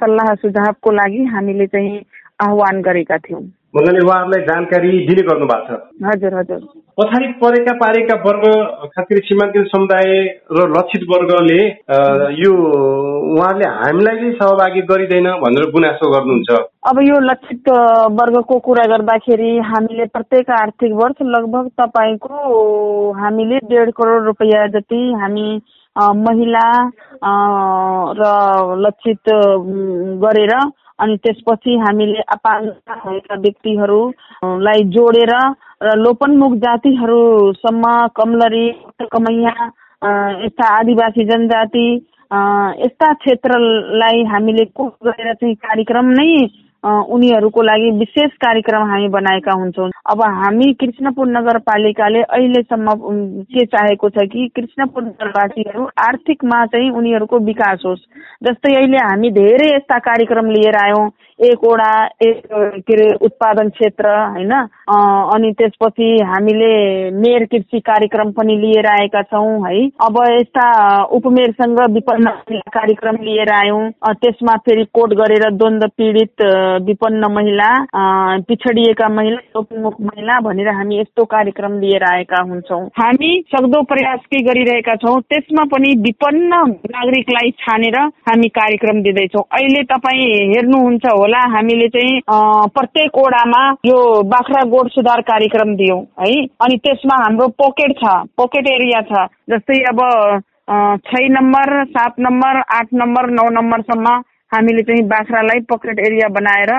सल्लाह 0.00 0.34
सुझावको 0.34 0.90
लागि 0.92 1.24
हामीले 1.34 1.66
चाहिँ 1.66 2.00
आह्वान 2.44 2.80
गरेका 2.82 3.16
थियौँ। 3.18 3.42
भन्नाले 3.76 4.00
उहाँहरूलाई 4.06 4.42
जानकारी 4.46 4.90
दिने 5.06 5.22
गर्नु 5.28 5.46
भएको 5.46 5.76
छ। 5.76 5.80
हजुर 6.06 6.34
हजुर। 6.38 6.60
पछाडि 6.98 7.26
परेका 7.40 7.72
पारेका 7.80 8.14
वर्ग 8.26 8.44
खास 8.92 9.06
गरी 9.10 9.22
समुदाय 9.66 10.12
र 10.50 10.68
लक्षित 10.76 11.02
वर्गले 11.10 11.58
यो 12.40 12.52
उहाँहरूले 13.32 13.68
हामीलाई 13.80 14.16
चाहिँ 14.16 14.32
सहभागी 14.32 14.80
गरिँदैन 14.90 15.28
भनेर 15.42 15.70
गुनासो 15.72 16.10
गर्नुहुन्छ। 16.12 16.50
अब 16.88 17.00
यो 17.02 17.18
लक्षित 17.22 17.68
वर्गको 18.20 18.58
कुरा 18.66 18.84
गर्दाखेरि 18.92 19.50
हामीले 19.66 20.04
प्रत्येक 20.14 20.50
आर्थिक 20.60 20.92
वर्ष 21.02 21.22
लगभग 21.36 21.68
तपाईँको 21.80 23.12
हामीले 23.20 23.58
डेढ 23.68 23.90
करोड 24.00 24.24
रुपियाँ 24.26 24.66
जति 24.78 25.02
हामी 25.20 25.48
महिला 26.24 26.66
र 28.16 28.32
लक्षित 28.78 29.30
गरेर 30.24 30.52
अनि 30.98 31.16
त्यसपछि 31.18 31.76
हामीले 31.78 32.20
अपाङ्ग 32.30 32.68
भएका 32.98 33.34
व्यक्तिहरूलाई 33.38 34.84
जोडेर 34.90 35.32
र 35.82 35.94
लोपन्मुख 35.96 36.52
जातिहरूसम्म 36.58 37.84
कमलरी 38.16 38.66
कमैया 39.12 39.54
यस्ता 40.42 40.68
आदिवासी 40.74 41.24
जनजाति 41.24 41.86
यस्ता 42.80 43.12
क्षेत्रलाई 43.14 44.24
हामीले 44.24 44.64
कोस 44.72 44.92
गरेर 45.04 45.34
चाहिँ 45.34 45.54
कार्यक्रम 45.60 46.10
नै 46.12 46.30
उनीहरूको 46.86 47.62
लागि 47.62 47.90
विशेष 47.98 48.30
कार्यक्रम 48.44 48.82
हामी 48.90 49.08
बनाएका 49.08 49.52
हुन्छौँ। 49.52 49.90
अब 50.12 50.22
हामी 50.22 50.72
कृष्णपुर 50.80 51.28
नगरपालिकाले 51.28 52.22
अहिलेसम्म 52.22 52.94
के 53.52 53.64
चाहेको 53.66 54.10
छ 54.10 54.26
कि 54.32 54.48
कृष्णपुर 54.56 55.02
नगरवासीहरू 55.04 55.88
आर्थिकमा 56.06 56.64
चाहिँ 56.66 56.90
उनीहरूको 56.92 57.38
विकास 57.44 57.82
होस्। 57.86 58.08
जस्तै 58.44 58.74
अहिले 58.74 58.98
हामी 59.04 59.30
धेरै 59.30 59.74
यस्ता 59.74 59.98
कार्यक्रम 60.08 60.50
लिएर 60.50 60.76
आयौँ। 60.84 61.08
एकवटा 61.38 61.88
एक 62.24 62.42
के 62.48 62.94
अरे 62.94 63.06
उत्पादन 63.24 63.68
क्षेत्र 63.68 64.08
होइन? 64.08 64.52
अनि 65.34 65.50
त्यसपछि 65.58 66.06
हामीले 66.24 66.70
मेयर 67.12 67.44
कृषि 67.44 67.80
कार्यक्रम 67.80 68.30
पनि 68.32 68.56
लिएर 68.56 68.86
आएका 68.90 69.22
छौँ 69.22 69.58
है? 69.66 69.86
अब 70.06 70.16
यस्ता 70.30 70.68
उपमेयरसँग 71.18 71.80
विपन्न 71.94 72.30
कार्यक्रम 72.76 73.16
लिएर 73.24 73.52
आयौँ। 73.54 73.90
त्यसमा 74.22 74.56
फेरि 74.66 74.84
कोट 74.94 75.14
गरेर 75.14 75.50
द्वन्द 75.52 75.84
पीडित 75.98 76.42
विपन्न 76.84 77.30
महिला 77.32 77.68
पिछडिएका 78.48 79.08
महिला 79.08 79.58
उपमुख 79.58 80.00
महिला 80.00 80.38
भनेर 80.40 80.68
हामी 80.76 80.98
यस्तो 81.00 81.24
कार्यक्रम 81.24 81.78
लिएर 81.80 82.04
आएका 82.10 82.40
हुन्छौँ। 82.48 82.80
हामी 82.98 83.30
सक्दो 83.54 83.82
प्रयास 83.92 84.20
के 84.30 84.42
गरिरहेका 84.44 84.94
छौँ 85.02 85.20
त्यसमा 85.22 85.64
पनि 85.72 85.92
विपन्न 86.02 86.60
नागरिकलाई 86.94 87.50
छानेर 87.60 87.98
हामी 88.28 88.48
कार्यक्रम 88.58 89.02
दिँदैछौँ। 89.02 89.44
अहिले 89.52 89.82
तपाईँ 89.92 90.26
हेर्नुहुन्छ 90.52 91.06
होला 91.06 91.40
हामीले 91.56 91.88
चाहिँ 91.96 92.20
प्रत्येक 92.76 93.18
ओडामा 93.18 93.62
यो 93.86 93.98
बाख्रा 94.34 94.62
गोठ 94.70 94.90
सुधार 94.92 95.20
कार्यक्रम 95.30 95.74
दियौँ 95.76 96.00
है? 96.20 96.34
अनि 96.64 96.76
त्यसमा 96.84 97.22
हाम्रो 97.22 97.48
पोकेट 97.62 97.96
छ 97.98 98.14
पोकेट 98.36 98.68
एरिया 98.70 99.00
छ 99.10 99.26
जस्तै 99.50 99.82
अब 99.90 100.00
छ 101.06 101.20
नम्बर 101.32 101.68
सात 101.88 102.14
नम्बर 102.20 102.56
आठ 102.76 102.88
नम्बर 103.00 103.30
नौ 103.30 103.48
नम्बरसम्म 103.52 104.14
हामीले 104.52 104.82
चाहिँ 104.82 105.02
बाख्रालाई 105.08 105.60
पकेट 105.70 105.98
एरिया 106.00 106.28
बनाएर 106.34 106.70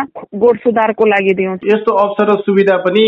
गोठ 0.41 0.58
सुधारको 0.60 1.06
लागि 1.06 1.34
दियौँ। 1.36 1.56
यस्तो 1.67 1.93
अवसर 2.03 2.32
र 2.32 2.36
सुविधा 2.41 2.77
पनि 2.86 3.03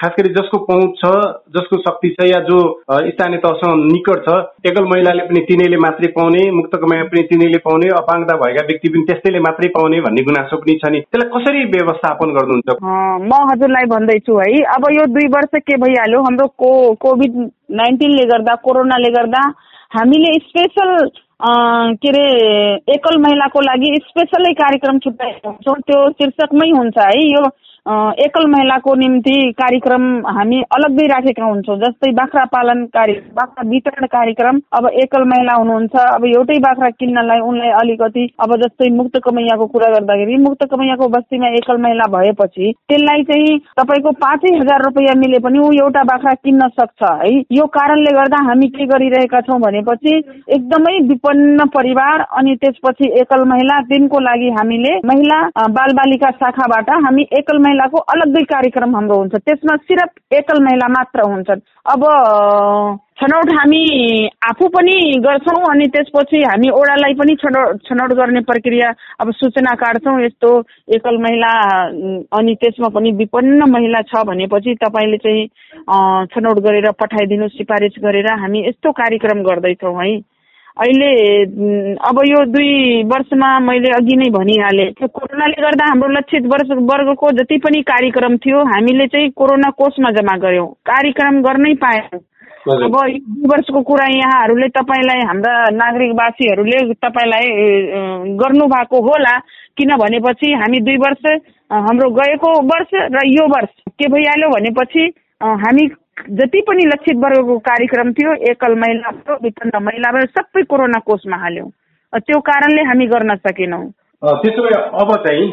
खास 0.00 0.14
गरी 0.18 0.32
जसको 0.34 0.58
पहुँच 0.64 0.94
छ 1.00 1.10
जसको 1.56 1.78
शक्ति 1.80 2.08
छ 2.10 2.28
या 2.28 2.40
जो 2.48 2.58
स्थानीय 2.90 3.38
तहसँग 3.38 3.84
निकट 3.92 4.24
छ 4.28 4.38
एकल 4.66 4.88
महिलाले 4.92 5.26
पनि 5.28 5.44
तिनैले 5.48 5.76
मात्रै 5.84 6.12
पाउने 6.16 6.50
मुक्त 6.52 6.76
कमाइ 6.80 7.02
पनि 7.12 7.22
तिनैले 7.30 7.58
पाउने 7.68 7.92
अपाङ्गता 7.98 8.36
भएका 8.42 8.66
व्यक्ति 8.66 8.88
पनि 8.88 9.04
त्यस्तैले 9.06 9.40
मात्रै 9.48 9.72
पाउने 9.76 10.00
भन्ने 10.00 10.22
गुनासो 10.24 10.56
पनि 10.56 10.78
छ 10.80 10.92
नि। 10.92 11.00
त्यसलाई 11.00 11.30
कसरी 11.36 11.64
व्यवस्थापन 11.76 12.36
गर्नुहुन्छ? 12.40 12.68
म 12.80 13.32
हजुरलाई 13.52 13.94
भन्दैछु 13.94 14.38
है 14.40 14.50
अब 14.74 14.92
यो 14.96 15.06
दुई 15.14 15.32
वर्ष 15.36 15.60
के 15.60 15.76
भइहाल्यो 15.76 16.22
हाम्रो 16.24 16.46
को 16.56 16.70
कोभिड 17.04 17.40
नाइन्टिनले 17.78 18.24
गर्दा 18.32 18.54
कोरोनाले 18.64 19.10
गर्दा 19.12 19.48
हामीले 19.96 20.38
स्पेसल 20.46 20.96
के 21.42 22.08
अरे 22.08 22.24
एकल 22.94 23.16
महिलाको 23.18 23.60
लागि 23.60 23.90
स्पेसलै 24.04 24.52
कार्यक्रम 24.52 24.98
छुट्याएको 24.98 25.48
हुन्छौँ। 25.48 25.74
त्यो 25.86 26.08
शीर्षकमै 26.10 26.68
हुन्छ 26.70 26.98
है 26.98 27.20
यो 27.26 27.44
एकल 27.86 28.46
महिलाको 28.50 28.94
निम्ति 28.94 29.34
कार्यक्रम 29.58 30.02
हामी 30.28 30.60
अलग्गै 30.76 31.06
राखेका 31.06 31.44
हुन्छौँ। 31.44 31.76
जस्तै 31.78 32.10
बाख्रा 32.12 32.44
पालन 32.52 32.84
कार्य 32.96 33.12
बाख्रा 33.36 33.68
वितरण 33.70 34.06
कार्यक्रम 34.06 34.60
अब 34.78 34.88
एकल 35.02 35.24
महिला 35.30 35.54
हुनुहुन्छ। 35.54 35.94
अब 35.96 36.24
एउटै 36.26 36.58
बाख्रा 36.60 36.90
किन्नलाई 37.00 37.40
उनलाई 37.50 37.70
अलिकति 37.80 38.24
अब 38.40 38.56
जस्तै 38.62 38.90
मुक्त 38.96 39.18
कमैयाको 39.24 39.66
कुरा 39.66 39.88
गर्दाखेरि 39.94 40.36
मुक्त 40.42 40.64
कमैयाको 40.70 41.08
बस्तीमा 41.16 41.48
एकल 41.60 41.80
महिला 41.82 42.06
भएपछि 42.12 42.72
त्यसलाई 42.88 43.22
चाहिँ 43.30 43.58
तपाईँको 43.80 44.10
पाँचै 44.20 44.54
हजार 44.56 44.84
रुपियाँ 44.84 45.14
मिले 45.20 45.38
पनि 45.46 45.58
ऊ 45.58 45.72
एउटा 45.80 46.02
बाख्रा 46.12 46.34
किन्न 46.44 46.68
सक्छ। 46.80 47.02
है 47.22 47.32
यो 47.52 47.66
कारणले 47.78 48.12
गर्दा 48.12 48.42
हामी 48.48 48.68
के 48.76 48.86
गरिरहेका 48.86 49.40
छौँ 49.48 49.58
भनेपछि 49.60 50.16
एकदमै 50.56 50.94
विपन्न 51.08 51.66
परिवार 51.74 52.20
अनि 52.38 52.54
त्यसपछि 52.62 53.10
एकल 53.20 53.44
महिला 53.48 53.80
दिनको 53.90 54.20
लागि 54.20 54.48
हामीले 54.58 54.94
महिला 55.06 55.40
बालबालिका 55.76 56.30
शाखाबाट 56.40 56.90
हामी 57.04 57.26
एकल 57.38 57.58
महिलाको 57.70 57.98
अलग्गै 58.14 58.42
कार्यक्रम 58.50 58.96
हाम्रो 58.96 59.18
हुन्छ। 59.18 59.34
त्यसमा 59.46 59.76
सिर्फ 59.86 60.34
एकल 60.34 60.64
महिला 60.64 60.88
मात्र 60.88 61.30
हुन्छन्। 61.30 61.60
अब 61.94 62.02
छनौट 63.20 63.50
हामी 63.52 63.82
आफू 64.48 64.68
पनि 64.74 64.96
गर्छौँ 65.24 65.62
अनि 65.70 65.86
त्यसपछि 65.94 66.38
हामी 66.42 66.68
ओडालाई 66.70 67.14
पनि 67.14 67.34
छनौट 67.42 67.82
छनौट 67.88 68.12
गर्ने 68.20 68.40
प्रक्रिया 68.50 68.88
अब 69.20 69.32
सूचना 69.32 69.74
काट्छौँ 69.82 70.20
यस्तो 70.22 70.50
एकल 70.96 71.18
महिला 71.22 71.52
अनि 72.38 72.54
त्यसमा 72.62 72.88
पनि 72.96 73.12
विपन्न 73.20 73.70
महिला 73.70 74.02
छ 74.10 74.24
भनेपछि 74.26 74.74
तपाईँले 74.84 75.18
चाहिँ 75.26 75.46
छनौट 76.34 76.60
गरेर 76.66 76.90
पठाइदिनु 77.00 77.48
सिफारिस 77.48 78.02
गरेर 78.02 78.32
हामी 78.40 78.66
यस्तो 78.68 78.92
कार्यक्रम 79.00 79.42
गर्दैछौँ 79.44 79.96
है। 80.02 80.12
अहिले 80.80 81.10
अब 82.00 82.18
यो 82.24 82.44
दुई 82.44 83.02
वर्षमा 83.04 83.48
मैले 83.58 83.90
अघि 83.92 84.16
नै 84.16 84.28
भनिहालेँ 84.30 84.90
त्यो 84.92 85.08
कोरोनाले 85.08 85.62
गर्दा 85.62 85.84
हाम्रो 85.88 86.08
लक्षित 86.08 86.46
वर्ष 86.46 86.70
वर्गको 86.90 87.30
जति 87.30 87.58
पनि 87.58 87.82
कार्यक्रम 87.82 88.36
थियो 88.36 88.58
हामीले 88.64 89.06
चाहिँ 89.06 89.30
कोरोना 89.30 89.70
कोषमा 89.76 90.10
जम्मा 90.10 90.36
गऱ्यौँ। 90.36 90.66
कार्यक्रम 90.88 91.42
गर्नै 91.42 91.74
पाएनौँ। 91.74 92.20
अब 92.60 92.96
दुई 92.96 93.48
वर्षको 93.48 93.80
कुरा 93.82 94.06
यहाँहरूले 94.06 94.68
तपाईँलाई 94.68 95.20
हाम्रा 95.26 95.52
नागरिकवासीहरूले 95.72 96.80
तपाईँलाई 96.94 97.48
गर्नु 98.36 98.66
भएको 98.66 99.00
होला 99.00 99.36
किन 99.76 99.96
भनेपछि 99.96 100.52
हामी 100.52 100.80
दुई 100.80 100.96
वर्ष 100.96 101.24
हाम्रो 101.72 102.10
गएको 102.10 102.50
वर्ष 102.64 102.90
र 103.16 103.26
यो 103.26 103.46
वर्ष 103.48 103.72
के 103.98 104.08
भइहाल्यो 104.08 104.48
भनेपछि 104.48 105.12
हामी 105.42 105.86
जति 106.30 106.60
पनि 106.68 106.84
लक्षित 106.86 107.16
वर्गको 107.16 107.58
कार्यक्रम 107.58 108.12
थियो 108.12 108.32
एकल 108.50 108.74
महिला 108.74 109.10
भयो 109.10 109.38
विपन्न 109.42 109.82
महिला 109.84 110.12
भयो 110.12 110.26
सबै 110.26 110.62
कोरोना 110.62 110.98
कोषमा 111.06 111.36
हाल्यौँ। 111.36 111.70
त्यो 112.12 112.40
कारणले 112.40 112.82
हामी 112.82 113.06
गर्न 113.06 113.34
सकेनौँ। 113.36 113.84
त्यसो 114.22 114.62
भए 114.62 114.78
अब 115.00 115.14
चाहिँ 115.26 115.44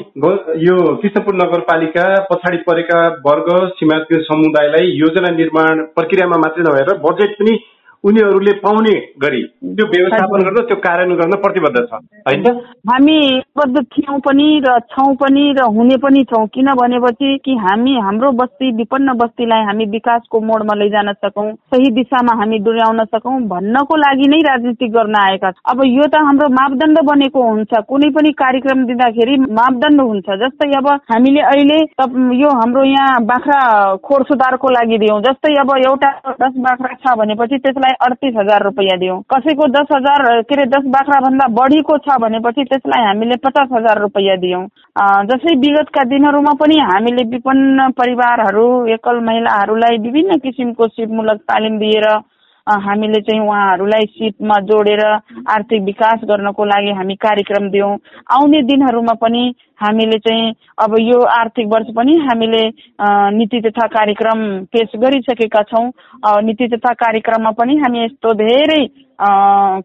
यो 0.63 0.75
कृष्णपुर 0.95 1.35
नगरपालिका 1.35 2.05
पछाडि 2.31 2.57
परेका 2.57 2.99
वर्ग 3.27 3.49
सीमान्तकृत 3.73 4.21
समुदायलाई 4.21 4.91
योजना 4.95 5.29
निर्माण 5.35 5.83
प्रक्रियामा 5.95 6.37
मात्रै 6.37 6.63
नभएर 6.63 6.93
बजेट 6.97 7.35
पनि 7.39 7.55
उनीहरूले 8.03 8.51
पाउने 8.63 8.93
गरी 9.21 9.41
त्यो 9.77 9.85
व्यवस्थापन 9.87 10.43
गर्न 10.47 10.65
त्यो 10.67 10.75
कार्यान्वयन 10.77 11.19
गर्न 11.19 11.35
प्रतिबद्ध 11.41 11.77
छ। 11.77 11.93
होइन? 12.27 12.45
हामी 12.91 13.17
बद्ध 13.57 13.83
थियौँ 13.93 14.19
पनि 14.19 14.47
र 14.65 14.77
छौँ 14.91 15.13
पनि 15.15 15.45
र 15.57 15.63
हुने 15.77 15.97
पनि 15.97 16.23
छौँ। 16.23 16.45
किन 16.47 16.73
भनेपछि 16.73 17.37
कि 17.45 17.55
हामी 17.57 17.93
हाम्रो 17.99 18.31
बस्ती 18.37 18.71
विपन्न 18.77 19.13
बस्तीलाई 19.17 19.63
हामी 19.65 19.85
विकासको 19.91 20.39
मोडमा 20.41 20.75
लैजान 20.75 21.11
सकौँ 21.13 21.51
सही 21.73 21.91
दिशामा 21.93 22.35
हामी 22.39 22.57
डोर्याउन 22.67 23.03
सकौँ 23.05 23.39
भन्नको 23.47 23.95
लागि 23.97 24.27
नै 24.27 24.39
राजनीति 24.47 24.87
गर्न 24.95 25.15
आएका 25.17 25.51
अब 25.71 25.83
यो 25.85 26.07
त 26.07 26.23
हाम्रो 26.27 26.49
मापदण्ड 26.53 26.99
बनेको 27.09 27.43
हुन्छ। 27.49 27.81
कुनै 27.89 28.09
पनि 28.15 28.31
कार्यक्रम 28.37 28.85
दिँदाखेरि 28.85 29.37
मापदण्ड 29.57 30.01
हुन्छ। 30.01 30.27
जस्तै 30.43 30.71
अब 30.77 30.87
हामीले 31.11 31.41
अहिले 31.51 31.79
यो 32.41 32.49
हाम्रो 32.61 32.83
यहाँ 32.85 33.23
बाख्रा 33.25 33.59
खोर 34.05 34.23
सुधारको 34.29 34.69
लागि 34.69 34.97
दियौँ। 34.97 35.21
जस्तै 35.21 35.53
अब 35.61 35.71
एउटा 35.77 36.11
दस 36.41 36.53
बाख्रा 36.61 36.93
छ 37.03 37.17
भनेपछि 37.19 37.57
त्यसलाई 37.57 37.86
अडतिस 37.99 38.35
हजार 38.35 38.63
रुपियाँ 38.63 38.97
दियौँ 38.99 39.19
कसैको 39.29 39.67
दस 39.69 39.87
हजार 39.91 40.25
के 40.41 40.55
अरे 40.55 40.65
दस 40.67 40.85
बाख्रा 40.87 41.19
भन्दा 41.19 41.47
बढीको 41.53 41.97
छ 41.99 42.17
भनेपछि 42.21 42.63
त्यसलाई 42.63 43.05
हामीले 43.05 43.35
पचास 43.39 43.67
हजार 43.71 44.01
रुपियाँ 44.01 44.37
दियौँ 44.37 44.63
जस्तै 45.25 45.55
विगतका 45.57 46.03
दिनहरूमा 46.05 46.53
पनि 46.53 46.79
हामीले 46.85 47.23
विपन्न 47.29 47.89
परिवारहरू 47.97 48.65
एकल 48.93 49.19
महिलाहरूलाई 49.23 49.97
विभिन्न 49.99 50.37
किसिमको 50.39 50.87
सिपमूलक 50.89 51.41
तालिम 51.45 51.77
दिएर 51.77 52.09
हामीले 52.67 53.21
चाहिँ 53.21 53.41
उहाँहरूलाई 53.41 54.05
सिपमा 54.11 54.59
जोडेर 54.63 55.03
आर्थिक 55.03 55.83
विकास 55.83 56.25
गर्नको 56.25 56.65
लागि 56.65 56.91
हामी 56.91 57.15
कार्यक्रम 57.19 57.69
दियौँ 57.69 57.95
आउने 58.31 58.61
दिनहरूमा 58.63 59.13
पनि 59.21 59.43
हामीले 59.79 60.17
चाहिँ 60.19 60.53
अब 60.83 60.95
यो 60.99 61.19
आर्थिक 61.31 61.67
वर्ष 61.67 61.87
पनि 61.97 62.13
हामीले 62.19 62.63
नीति 63.37 63.59
तथा 63.61 63.87
कार्यक्रम 63.87 64.39
पेश 64.73 64.95
गरिसकेका 64.97 65.61
छौँ। 65.63 65.85
नीति 66.45 66.67
तथा 66.67 66.93
कार्यक्रममा 66.95 67.51
पनि 67.57 67.77
हामी 67.77 68.03
यस्तो 68.03 68.33
धेरै 68.33 68.85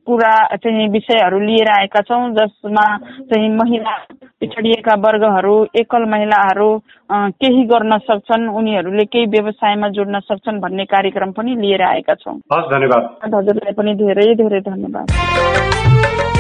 कुरा 0.07 0.33
चाहिँ 0.57 0.89
विषयहरू 0.89 1.39
लिएर 1.41 1.71
आएका 1.73 2.01
छौँ 2.01 2.31
जसमा 2.33 2.85
चाहिँ 3.31 3.49
महिला 3.57 3.97
पिछडिएका 4.41 4.95
वर्गहरू 5.05 5.55
एकल 5.81 6.05
महिलाहरू 6.11 6.69
केही 7.13 7.65
गर्न 7.65 7.99
सक्छन् 8.09 8.49
उनीहरूले 8.49 9.05
केही 9.05 9.27
व्यवसायमा 9.31 9.89
जोड्न 9.97 10.21
सक्छन् 10.21 10.61
भन्ने 10.61 10.85
कार्यक्रम 10.85 11.33
पनि 11.33 11.57
लिएर 11.57 11.83
आएका 11.83 12.15
छौँ। 12.15 12.39
धन्यवाद। 12.53 13.35
हजुरलाई 13.35 13.73
पनि 13.73 13.95
धेरै 13.95 14.35
धेरै 14.35 14.61
धन्यवाद। 14.69 16.32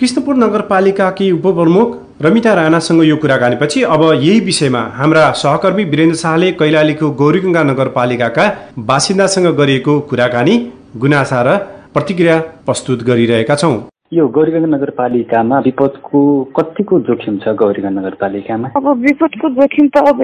कृष्णपुर 0.00 0.34
नगरपालिकाकी 0.36 1.30
उपप्रमुख 1.32 1.96
रमिता 2.22 2.54
राणासँग 2.54 3.02
यो 3.04 3.16
कुराकानीपछि 3.16 3.82
अब 3.94 4.02
यही 4.14 4.40
विषयमा 4.48 4.80
हाम्रा 4.96 5.30
सहकर्मी 5.42 5.84
वीरेन्द्र 5.92 6.18
शाहले 6.18 6.50
कैलालीको 6.60 7.10
गौरीगङ्गा 7.22 7.62
नगरपालिकाका 7.70 8.50
बासिन्दासँग 8.90 9.46
गरिएको 9.60 9.98
कुराकानी 10.10 10.58
गुनासा 11.02 11.42
र 11.42 11.56
प्रतिक्रिया 11.94 12.38
प्रस्तुत 12.66 13.02
गरिरहेका 13.04 13.54
छौँ। 13.56 13.74
यो 14.14 14.26
गौरीगञ्ज 14.34 14.64
नगरपालिकामा 14.70 15.58
विपदको 15.60 16.18
कतिको 16.56 16.98
जोखिम 17.06 17.38
छ 17.44 17.54
गौरीगञ्ज 17.60 17.92
नगरपालिकामा? 17.94 18.68
अब 18.78 18.86
विपदको 19.04 19.48
जोखिम 19.56 19.88
त 19.94 20.02
अब 20.10 20.20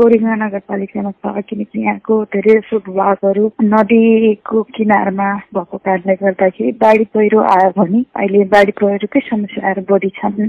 गौरीगञ्ज 0.00 0.38
नगरपालिकामा 0.42 1.10
छ 1.10 1.42
किनकि 1.48 1.82
यहाँको 1.82 2.16
धेरै 2.34 2.56
भूभागहरू 2.86 3.50
नदीको 3.64 4.62
किनारमा 4.78 5.28
भएको 5.54 5.76
कारणले 5.86 6.14
गर्दाखेरि 6.22 6.72
बाढी 6.82 7.04
पहिरो 7.14 7.40
आयो 7.52 7.70
भने 7.78 8.00
अहिले 8.22 8.44
बाढी 8.54 8.72
पहिरोकै 8.80 9.20
समस्याहरू 9.28 9.82
बढी 9.92 10.10
छन् 10.18 10.42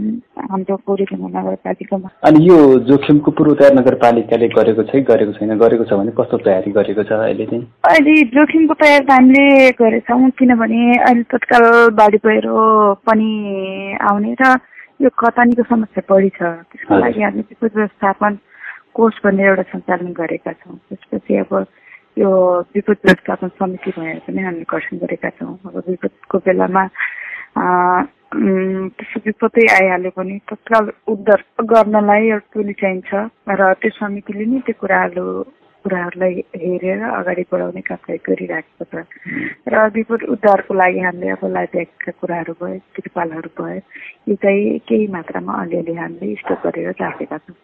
हाम्रो 0.49 0.79
गौरीगञ्ज 0.89 1.21
नगरपालिकामा। 1.35 2.09
अनि 2.29 2.47
यो 2.47 2.57
जोखिमको 2.89 3.31
पूर्व 3.37 3.53
तयार 3.61 3.77
नगरपालिकाले 3.79 4.47
गरेको 4.57 4.87
छ 4.89 5.03
गरेको 5.11 5.37
छैन? 5.37 5.53
गरेको 5.65 5.83
छ 5.85 6.01
भने 6.01 6.15
कस्तो 6.21 6.41
तयारी 6.49 6.71
गरेको 6.79 7.03
छ 7.03 7.21
अहिले 7.27 7.45
चाहिँ? 7.53 7.63
अहिले 7.91 8.17
जोखिमको 8.33 8.79
तयार 8.81 9.01
त 9.05 9.19
हामीले 9.19 9.45
गरेछौँ 9.83 10.29
किनभने 10.41 10.81
अहिले 10.97 11.23
तत्काल 11.35 11.63
बाढी 12.01 12.17
पहिरो 12.25 12.37
पनि 13.05 13.29
आउने 14.09 14.33
र 14.41 14.43
यो 15.01 15.09
खतानीको 15.09 15.63
समस्या 15.63 16.03
बढी 16.09 16.29
छ। 16.37 16.41
त्यसको 16.69 16.93
लागि 16.99 17.21
हामीले 17.23 17.43
विपद 17.49 17.71
व्यवस्थापन 17.75 18.31
कोष 18.93 19.13
भनेर 19.23 19.47
एउटा 19.47 19.63
सञ्चालन 19.71 20.11
गरेका 20.13 20.51
छौँ। 20.59 20.75
त्यसपछि 20.89 21.35
अब 21.43 21.51
यो 22.19 22.29
विपद 22.75 22.97
व्यवस्थापन 23.05 23.47
समिति 23.59 23.91
भनेर 23.97 24.19
पनि 24.27 24.41
हामीले 24.43 24.65
गठन 24.67 24.97
गरेका 25.03 25.29
छौँ। 25.39 25.53
अब 25.65 25.75
विपदको 25.87 26.37
बेलामा 26.45 26.83
त्यस्तो 28.29 29.19
विपदै 29.25 29.65
आइहाल्यो 29.75 30.11
भने 30.17 30.37
तत्काल 30.49 30.85
उद्धार 31.07 31.41
गर्नलाई 31.65 32.27
एउटा 32.29 32.47
टोली 32.53 32.73
चाहिन्छ 32.81 33.09
र 33.49 33.73
त्यो 33.81 33.91
समितिले 33.97 34.45
नै 34.45 34.59
त्यो 34.67 34.75
कुराहरू 34.81 35.25
कुराहरूलाई 35.83 36.33
हेरेर 36.55 37.01
अगाडि 37.09 37.43
बढाउने 37.51 37.81
काम 37.89 38.01
गरिराखेको 38.27 38.83
छ। 38.91 39.05
र 39.67 39.75
विपद 39.95 40.21
उद्धारको 40.35 40.73
लागि 40.73 40.99
हामीले 40.99 41.29
अब 41.35 41.43
लाइब्यागका 41.55 42.11
कुराहरू 42.19 42.53
भयो 42.61 42.79
त्रिपालहरू 42.95 43.49
भयो 43.57 43.79
यो 44.29 44.35
चाहिँ 44.43 44.79
केही 44.87 45.07
मात्रामा 45.15 45.53
अलिअलि 45.61 45.93
हामीले 45.95 46.35
स्टक 46.41 46.59
गरेर 46.65 46.89
राखेका 47.01 47.37
छौँ। 47.37 47.55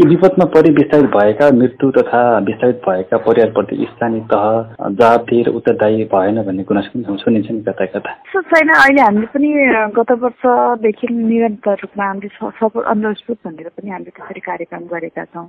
यो 0.00 0.08
विपदमा 0.08 0.44
परि 0.54 0.70
विस्तारित 0.78 1.10
भएका 1.16 1.50
मृत्यु 1.58 1.90
तथा 1.98 2.20
विस्तारित 2.46 2.80
भएका 2.86 3.16
परिवारप्रति 3.26 3.74
स्थानीय 3.90 4.20
तह 4.32 4.44
जवाबदेही 4.80 5.50
उत्तरदायी 5.58 6.04
भएन 6.14 6.42
भन्ने 6.46 6.64
कुरा 6.64 6.80
सुनिन्छ 6.86 7.50
नि 7.50 7.62
कता 7.68 7.86
कता। 7.94 8.12
छैन 8.36 8.68
अहिले 8.70 9.02
हामीले 9.02 9.26
पनि 9.34 9.50
गत 9.98 10.10
वर्षदेखि 10.22 11.06
निरन्तर 11.12 11.76
रूपमा 11.82 12.04
हामीले 12.06 12.28
सपोर्ट 12.38 12.86
अन्डर 12.86 13.14
भनेर 13.44 13.68
पनि 13.68 13.90
हामीले 13.90 14.10
त्यसरी 14.16 14.40
कार्यक्रम 14.40 14.84
गरेका 14.92 15.24
छौँ। 15.34 15.48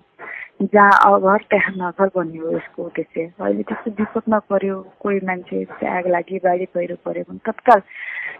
जहाँ 0.59 0.91
अघर 1.05 1.43
त्यहाँ 1.49 1.73
नगर 1.77 2.07
भन्ने 2.15 2.37
हो 2.39 2.51
यसको 2.51 2.83
उद्देश्य 2.83 3.23
अहिले 3.37 3.63
त्यस्तो 3.63 3.91
विपद 3.93 4.23
नपर्यो 4.27 4.75
कोही 4.99 5.19
मान्छे 5.21 5.63
आग 5.87 6.07
लागि 6.09 6.39
बाढी 6.41 6.65
पहिरो 6.73 6.95
पऱ्यो 7.05 7.23
भने 7.23 7.39
तत्काल 7.45 7.81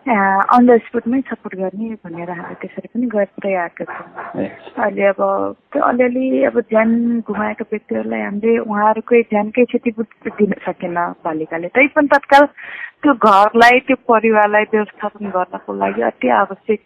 अन 0.07 0.67
द 0.67 0.77
स्पोटमै 0.87 1.19
सपोर्ट 1.29 1.55
गर्ने 1.59 1.87
भनेर 2.03 2.29
त्यसरी 2.61 2.87
पनि 2.93 3.07
गर्दै 3.13 3.53
आएका 3.63 3.85
छौँ। 3.85 4.45
अहिले 4.83 5.03
अब 5.11 5.19
त्यो 5.73 5.81
अलिअलि 5.83 6.43
अब 6.47 6.59
ज्यान 6.71 6.89
गुमाएका 7.27 7.65
व्यक्तिहरूलाई 7.71 8.21
हामीले 8.21 8.57
उहाँहरूकै 8.59 9.21
ज्यानकै 9.31 9.65
क्षतिपूर्ति 9.65 10.29
दिन 10.39 10.53
सकेन 10.63 10.97
पालिकाले 11.27 11.67
तै 11.75 11.87
पनि 11.95 12.07
तत्काल 12.13 12.45
त्यो 13.03 13.13
घरलाई 13.13 13.79
त्यो 13.87 13.97
परिवारलाई 14.07 14.63
व्यवस्थापन 14.71 15.29
गर्नको 15.35 15.73
लागि 15.83 16.01
अति 16.11 16.27
आवश्यक 16.39 16.79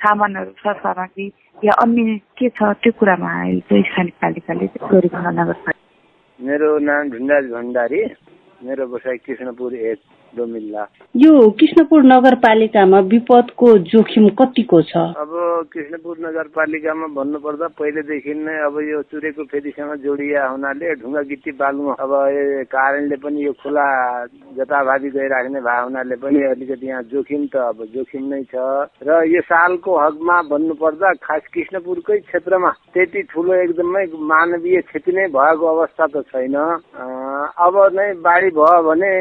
सामानहरू 0.00 0.52
छ 0.56 0.76
सामग्री 0.80 1.26
या 1.68 1.72
अन्य 1.84 2.18
के 2.38 2.48
छ 2.56 2.72
त्यो 2.80 2.92
कुरामा 2.98 3.30
अहिले 3.42 3.60
चाहिँ 3.68 3.84
स्थानीय 3.92 4.18
पालिकाले 4.24 4.66
गरेको 4.88 5.30
नगरपालिका 5.30 5.84
मेरो 6.38 6.68
नाम 6.90 7.10
ढुङ्गाज 7.10 7.44
भण्डारी। 7.52 8.04
मेरो 8.64 8.86
बसाइ 8.88 9.16
कृष्णपुर 9.26 9.74
एक। 9.92 10.00
यो 11.22 11.32
कृष्णपुर 11.60 12.02
नगरपालिकामा 12.04 12.98
विपदको 13.12 13.68
जोखिम 13.92 14.28
कतिको 14.38 14.80
छ? 14.82 14.92
अब 15.16 15.32
कृष्णपुर 15.72 16.16
नगरपालिकामा 16.26 17.06
भन्नुपर्दा 17.16 17.66
पहिलेदेखि 17.78 18.34
नै 18.36 18.56
अब 18.66 18.78
यो 18.88 19.02
चुरेको 19.10 19.44
फेदीसँग 19.52 19.94
जोडिया 20.04 20.46
हुनाले 20.48 20.94
ढुङ्गा 21.00 21.22
गिटी 21.30 21.50
बाल्नु 21.56 21.90
अब 22.04 22.12
कारणले 22.68 23.16
पनि 23.24 23.44
यो 23.44 23.52
खोला 23.62 23.86
जताभावी 24.56 25.08
गइराख्ने 25.16 25.60
भए 25.60 25.80
हुनाले 25.82 26.16
पनि 26.20 26.42
अलिकति 26.52 26.86
यहाँ 26.86 27.02
जोखिम 27.12 27.46
त 27.52 27.56
अब 27.56 27.84
जोखिम 27.94 28.24
नै 28.34 28.42
छ। 28.52 28.54
र 29.02 29.24
यो 29.32 29.40
सालको 29.48 29.90
हकमा 29.98 30.36
भन्नुपर्दा 30.52 31.12
खास 31.24 31.42
कृष्णपुरकै 31.54 32.18
क्षेत्रमा 32.28 32.70
त्यति 32.94 33.22
ठुलो 33.32 33.54
एकदमै 33.64 34.04
मानवीय 34.32 34.80
क्षति 34.88 35.12
नै 35.16 35.26
भएको 35.32 35.66
अवस्था 35.66 36.06
त 36.06 36.24
छैन। 36.28 36.56
अब 36.56 37.74
नै 37.96 38.08
बाढी 38.26 38.50
भयो 38.56 38.82
भने 38.88 39.12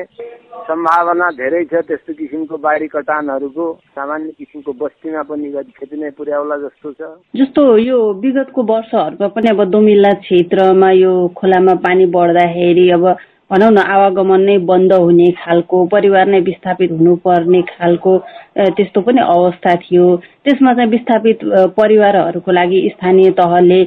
सम्भावना 1.06 1.30
धेरै 1.38 1.64
छ 1.70 1.86
त्यस्तो 1.86 2.14
किसिमको 2.18 2.58
बाढी 2.58 2.88
कटानहरूको। 2.90 3.66
सामान्य 3.94 4.32
किसिमको 4.40 4.72
बस्तीमा 4.74 5.22
पनि 5.30 5.52
क्षति 5.54 5.98
नै 6.02 6.10
पुर्याउला 6.18 6.56
जस्तो 6.66 6.92
छ। 6.98 7.02
जस्तो 7.38 7.62
यो 7.78 7.98
विगतको 8.18 8.62
वर्षहरूमा 8.66 9.28
पनि 9.30 9.50
अब 9.54 9.64
दोमिल्ला 9.70 10.12
क्षेत्रमा 10.26 10.90
यो 10.98 11.14
खोलामा 11.38 11.74
पानी 11.86 12.06
बढ्दाखेरि 12.10 12.90
अब 12.98 13.06
भनौँ 13.54 13.72
न 13.72 13.78
आवागमन 13.78 14.42
नै 14.42 14.58
बन्द 14.66 14.94
हुने 14.96 15.30
खालको 15.38 15.86
परिवार 15.94 16.26
नै 16.28 16.40
विस्थापित 16.42 16.92
हुनुपर्ने 16.98 17.62
खालको 17.70 18.18
त्यस्तो 18.74 19.02
पनि 19.06 19.22
अवस्था 19.22 19.76
थियो। 19.86 20.06
त्यसमा 20.42 20.74
चाहिँ 20.74 20.90
विस्थापित 20.90 21.46
परिवारहरूको 21.78 22.52
लागि 22.52 22.82
स्थानीय 22.98 23.32
तहले 23.38 23.82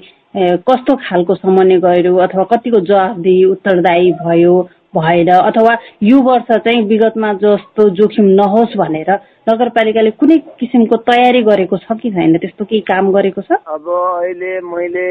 कस्तो 0.63 0.95
खालको 1.03 1.35
समन्वय 1.35 1.79
गर्यो 1.83 2.17
अथवा 2.23 2.45
कतिको 2.53 2.81
जवाबदेही 2.87 3.45
उत्तरदायी 3.45 4.13
भयो? 4.23 4.57
भएर 4.95 5.31
अथवा 5.31 5.77
यो 6.03 6.21
वर्ष 6.23 6.53
चाहिँ 6.59 6.83
विगतमा 6.89 7.33
जस्तो 7.43 7.89
जोखिम 7.91 8.25
नहोस् 8.41 8.77
भनेर 8.77 9.11
नगरपालिकाले 9.49 10.11
कुनै 10.21 10.37
किसिमको 10.61 10.97
तयारी 11.09 11.41
गरेको 11.43 11.77
छ 11.77 11.93
कि 12.01 12.11
छैन? 12.11 12.37
त्यस्तो 12.37 12.65
केही 12.65 12.81
काम 12.85 13.11
गरेको 13.13 13.41
छ? 13.41 13.57
अब 13.65 13.85
अहिले 13.89 14.61
मैले 14.61 15.07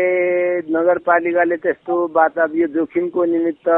नगरपालिकाले 0.70 1.58
त्यस्तो 1.58 1.94
वाता 2.13 2.46
जोखिमको 2.48 3.26
निमित्त 3.26 3.70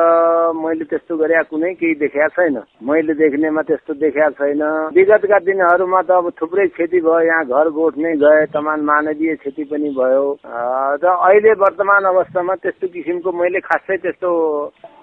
मैले 0.60 0.84
त्यस्तो 0.84 1.18
गरे 1.18 1.44
कुनै 1.48 1.74
केही 1.80 1.94
देखाएको 2.04 2.36
छैन। 2.36 2.58
मैले 2.84 3.14
देख्नेमा 3.14 3.62
त्यस्तो 3.62 3.94
देखाएको 4.04 4.36
छैन। 4.36 4.64
विगतका 4.96 5.40
दिनहरूमा 5.48 6.02
त 6.02 6.12
अब 6.12 6.32
थुप्रै 6.36 6.68
क्षति 6.76 7.00
भयो। 7.00 7.20
यहाँ 7.20 7.46
घर 7.46 7.70
गोठ 7.72 7.98
नै 7.98 8.16
गए 8.20 8.46
तमान 8.52 8.80
मानवीय 8.84 9.36
क्षति 9.36 9.64
पनि 9.64 9.90
भयो। 9.96 10.28
र 10.44 11.06
अहिले 11.08 11.52
वर्तमान 11.64 12.04
अवस्थामा 12.04 12.56
त्यस्तो 12.56 12.88
किसिमको 12.88 13.32
मैले 13.32 13.60
खासै 13.64 13.98
त्यस्तो 13.98 14.30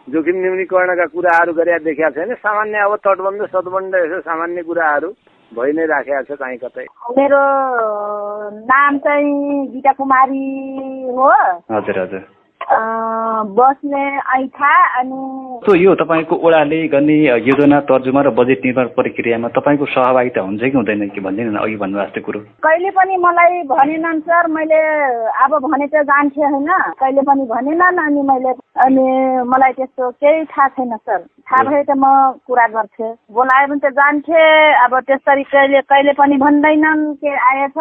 जोखिम 0.06 0.36
न्यूनीकरणका 0.40 1.06
कुराहरू 1.14 1.52
गरेर 1.52 1.82
देखाएको 1.82 2.14
छैन। 2.14 2.34
सामान्य 2.38 2.78
अब 2.78 2.94
तटबन्ध 3.06 3.42
सतबन्ध 3.46 3.94
यसो 3.94 4.20
सामान्य 4.20 4.62
कुराहरू 4.62 5.08
भइ 5.52 5.72
नै 5.72 5.86
राखेको 5.86 6.22
छ 6.28 6.38
कहीँ 6.38 6.58
कतै। 6.62 6.86
मेरो 7.18 7.42
नाम 8.70 8.98
चाहिँ 8.98 9.66
गीता 9.74 9.92
कुमारी 9.98 10.46
हो। 11.10 11.30
हजुर 11.72 11.98
हजुर। 11.98 12.35
बस्ने 12.66 14.04
ऐठा 14.36 14.72
अनि 14.98 15.82
यो 15.82 15.94
तपाईँको 15.94 16.36
ओडाले 16.36 16.78
गर्ने 16.88 17.16
योजना 17.46 17.80
तर्जुमा 17.80 18.20
र 18.22 18.30
बजेट 18.30 18.64
निर्माण 18.64 18.86
प्रक्रियामा 18.96 19.48
तपाईँको 19.48 19.86
सहभागिता 19.86 20.40
हुन्छ 20.40 20.62
कि 20.62 20.76
हुँदैन 20.76 21.08
कि 21.08 21.20
भनिदिनु 21.20 21.50
न 21.52 21.56
अघि 21.56 21.76
भन्नु 21.76 21.98
भएको 21.98 22.20
कुरो? 22.26 22.40
कहिले 22.64 22.90
पनि 22.90 23.16
मलाई 23.16 23.62
भनेनन् 23.70 24.20
सर 24.20 24.46
मैले 24.46 24.80
अब 25.44 25.52
भने 25.62 25.86
त 25.86 26.02
जान्थे 26.10 26.42
होइन। 26.42 26.70
कहिले 27.00 27.22
पनि 27.22 27.44
भनेनन् 27.44 27.98
अनि 27.98 28.22
मैले 28.22 28.52
अनि 28.84 29.06
मलाई 29.46 29.72
त्यस्तो 29.72 30.10
केही 30.10 30.44
थाहा 30.44 30.68
छैन 30.68 30.96
सर। 30.96 31.20
थाहा 31.20 31.62
भए 31.70 31.82
त 31.82 31.90
म 31.96 32.40
कुरा 32.46 32.66
गर्थेँ। 32.66 33.14
बोलायो 33.30 33.66
भने 33.68 33.80
त 33.84 33.92
जान्थे। 33.94 34.42
अब 34.84 34.98
त्यसरी 35.06 35.42
कहिले 35.42 35.80
कहिले 35.80 36.12
पनि 36.12 36.36
भन्दैनन् 36.36 37.14
के 37.22 37.30
आएछ 37.30 37.78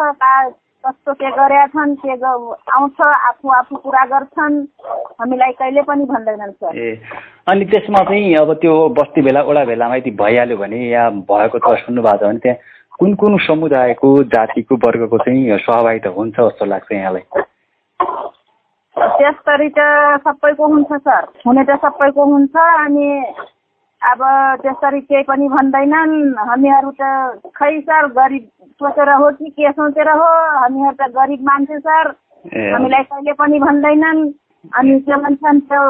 कस्तो 0.86 1.12
के 1.18 1.30
गरेका 1.34 1.66
छन् 1.66 1.94
के 1.98 2.14
आउँछ 2.14 3.00
आफू 3.06 3.50
आफू 3.58 3.76
कुरा 3.76 4.04
गर्छन् 4.06 4.56
हामीलाई 5.20 5.52
कहिले 5.58 5.82
पनि 5.82 6.04
भन्दैनन् 6.06 6.52
सर। 6.52 6.78
ए 6.78 7.00
अनि 7.50 7.64
त्यसमा 7.66 8.00
चाहिँ 8.06 8.34
अब 8.36 8.52
त्यो 8.62 8.74
बस्ती 8.94 9.22
भेला 9.22 9.42
ओडा 9.42 9.64
भेलामा 9.64 9.96
यदि 9.96 10.10
भइहाल्यो 10.22 10.56
भने 10.56 10.78
या 10.88 11.08
भएको 11.26 11.58
छ 11.58 11.74
सुन्नु 11.82 12.02
भएको 12.02 12.18
छ 12.18 12.28
भने 12.28 12.38
त्यहाँ 12.38 12.58
कुन 12.98 13.14
कुन 13.20 13.38
समुदायको 13.46 14.08
जातिको 14.32 14.74
वर्गको 14.86 15.18
चाहिँ 15.18 15.58
सहभागिता 15.58 16.10
हुन्छ 16.16 16.36
जस्तो 16.38 16.64
लाग्छ 16.64 16.92
यहाँलाई? 16.92 17.24
त्यसरी 18.96 19.68
त 19.68 19.80
सबैको 20.24 20.66
हुन्छ 20.66 20.92
सर। 20.92 21.22
हुने 21.46 21.64
त 21.64 21.76
सबैको 21.82 22.24
हुन्छ 22.32 22.56
अनि 22.56 23.08
अब 24.02 24.20
त्यसरी 24.62 25.00
केही 25.00 25.22
पनि 25.28 25.48
भन्दैनन्। 25.48 26.14
हामीहरू 26.48 26.90
त 27.00 27.02
खै 27.56 27.72
सर 27.80 28.06
गरिब 28.12 28.44
सोचेर 28.80 29.10
हो 29.10 29.30
कि 29.38 29.50
के 29.50 29.70
सोचेर 29.72 30.08
हो? 30.10 30.30
हामीहरू 30.62 30.96
त 31.00 31.08
गरिब 31.16 31.42
मान्छे 31.42 31.78
सर। 31.78 32.06
हामीलाई 32.74 33.02
कहिले 33.10 33.32
पनि 33.40 33.58
भन्दैनन्। 33.58 34.20
अनि 34.76 35.00
के 35.00 35.16
भन्छन् 35.16 35.60
त्यो 35.68 35.82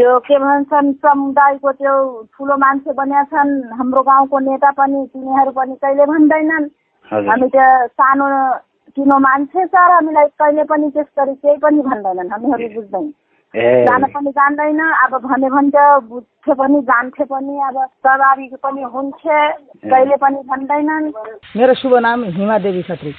यो 0.00 0.18
के 0.26 0.38
भन्छन् 0.38 0.92
समुदायको 1.04 1.72
त्यो 1.72 1.94
ठुलो 2.34 2.56
मान्छे 2.56 2.92
बनिया 2.92 3.22
छन्। 3.30 3.52
हाम्रो 3.78 4.02
गाउँको 4.02 4.38
नेता 4.38 4.70
पनि 4.80 5.06
तिनीहरू 5.12 5.50
पनि 5.58 5.74
कहिले 5.82 6.04
भन्दैनन्। 6.06 6.70
हामी 7.28 7.48
त 7.54 7.56
सानो 7.94 8.26
तिनो 8.96 9.18
मान्छे 9.18 9.66
सर। 9.66 9.92
हामीलाई 9.92 10.26
कहिले 10.40 10.64
पनि 10.72 10.90
त्यस 10.90 11.06
गरी 11.18 11.34
केही 11.34 11.56
पनि 11.62 11.80
भन्दैनन्। 11.90 12.32
हामीहरू 12.32 12.68
बुझ्दैन। 12.74 13.12
जान 13.54 14.04
पनि 14.10 14.30
जान्दैन। 14.30 14.80
अब 14.80 15.12
भने 15.22 15.48
भन्थ्यो 15.48 15.86
बुझ्थ्यो 16.10 16.54
पनि 16.54 16.80
जान्थे 16.82 17.24
पनि। 17.24 17.54
अब 17.62 17.76
सहभागी 18.02 18.46
पनि 18.58 18.82
हुन्थे 18.82 19.38
कहिले 19.90 20.16
पनि 20.18 20.38
भन्दैनन्। 20.42 21.06
मेरो 21.54 21.74
शुभ 21.74 21.94
नाम 22.02 22.24
हिमा 22.34 22.58
देवी 22.58 22.82
छत्री। 22.82 23.12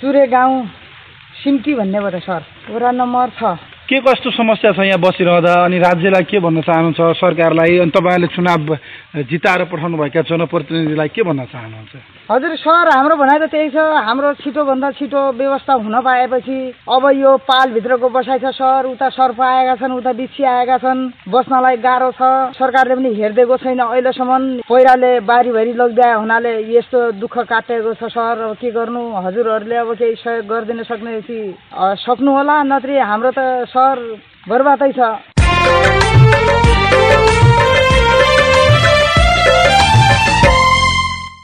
चुरे 0.00 0.26
गाउँ 0.26 0.54
सिम्की 1.42 1.74
भन्नेबाट 1.74 2.14
सर 2.26 2.42
वडा 2.74 2.90
नम्बर 2.90 3.30
छ। 3.38 3.42
के 3.88 4.00
कस्तो 4.04 4.30
समस्या 4.36 4.72
छ 4.76 4.84
यहाँ 4.84 5.00
बसिरहँदा? 5.00 5.52
अनि 5.64 5.78
राज्यलाई 5.80 6.24
के 6.28 6.38
भन्न 6.44 6.60
चाहनुहुन्छ? 6.60 7.00
सरकारलाई 7.24 7.88
अनि 7.88 7.90
तपाईँहरूले 7.96 8.28
चुनाव 8.36 8.68
जिताएर 9.32 9.64
पठाउनुभएका 9.64 10.20
जनप्रतिनिधिलाई 10.28 11.08
के 11.08 11.22
भन्न 11.24 11.44
चाहनुहुन्छ? 11.48 11.92
हजुर 12.28 12.52
सर 12.60 12.88
हाम्रो 12.92 13.16
भनाइ 13.16 13.38
त 13.40 13.48
त्यही 13.48 13.68
छ। 13.72 13.80
हाम्रो 13.80 14.32
छिटोभन्दा 14.44 14.90
छिटो 14.92 15.20
व्यवस्था 15.40 15.72
हुन 15.80 15.96
पाएपछि 16.04 16.58
अब 16.84 17.04
यो 17.16 17.32
पालभित्रको 17.48 18.08
बसाइ 18.12 18.38
छ 18.44 18.52
सर। 18.60 18.92
उता 18.92 19.08
सर्प 19.08 19.40
आएका 19.40 19.74
छन् 19.80 19.96
उता 19.96 20.12
बिच्छी 20.12 20.44
आएका 20.44 20.76
छन्। 20.84 21.00
बस्नलाई 21.32 21.76
गाह्रो 21.80 22.10
छ। 22.12 22.52
सरकारले 22.60 22.94
पनि 23.00 23.08
हेरिदिएको 23.16 23.56
छैन 23.56 23.80
अहिलेसम्म। 23.88 24.68
पहिराले 24.68 25.12
बारीभरि 25.24 25.72
लगिदिए 25.80 26.12
हुनाले 26.12 26.52
यस्तो 26.76 27.00
दुःख 27.24 27.36
काटेको 27.48 27.96
छ 27.96 28.12
सर। 28.12 28.52
अब 28.52 28.60
के 28.60 28.68
गर्नु? 28.76 29.00
हजुरहरूले 29.24 29.76
अब 29.80 29.90
केही 29.96 30.14
सहयोग 30.20 30.44
गरिदिन 30.44 30.84
सक्नु 30.84 32.30
होला। 32.36 32.56
नत्र 32.68 33.00
हाम्रो 33.00 33.32
त 33.32 33.40
सर 33.78 33.98
बर्बादै 34.50 34.92
छ। 34.98 35.00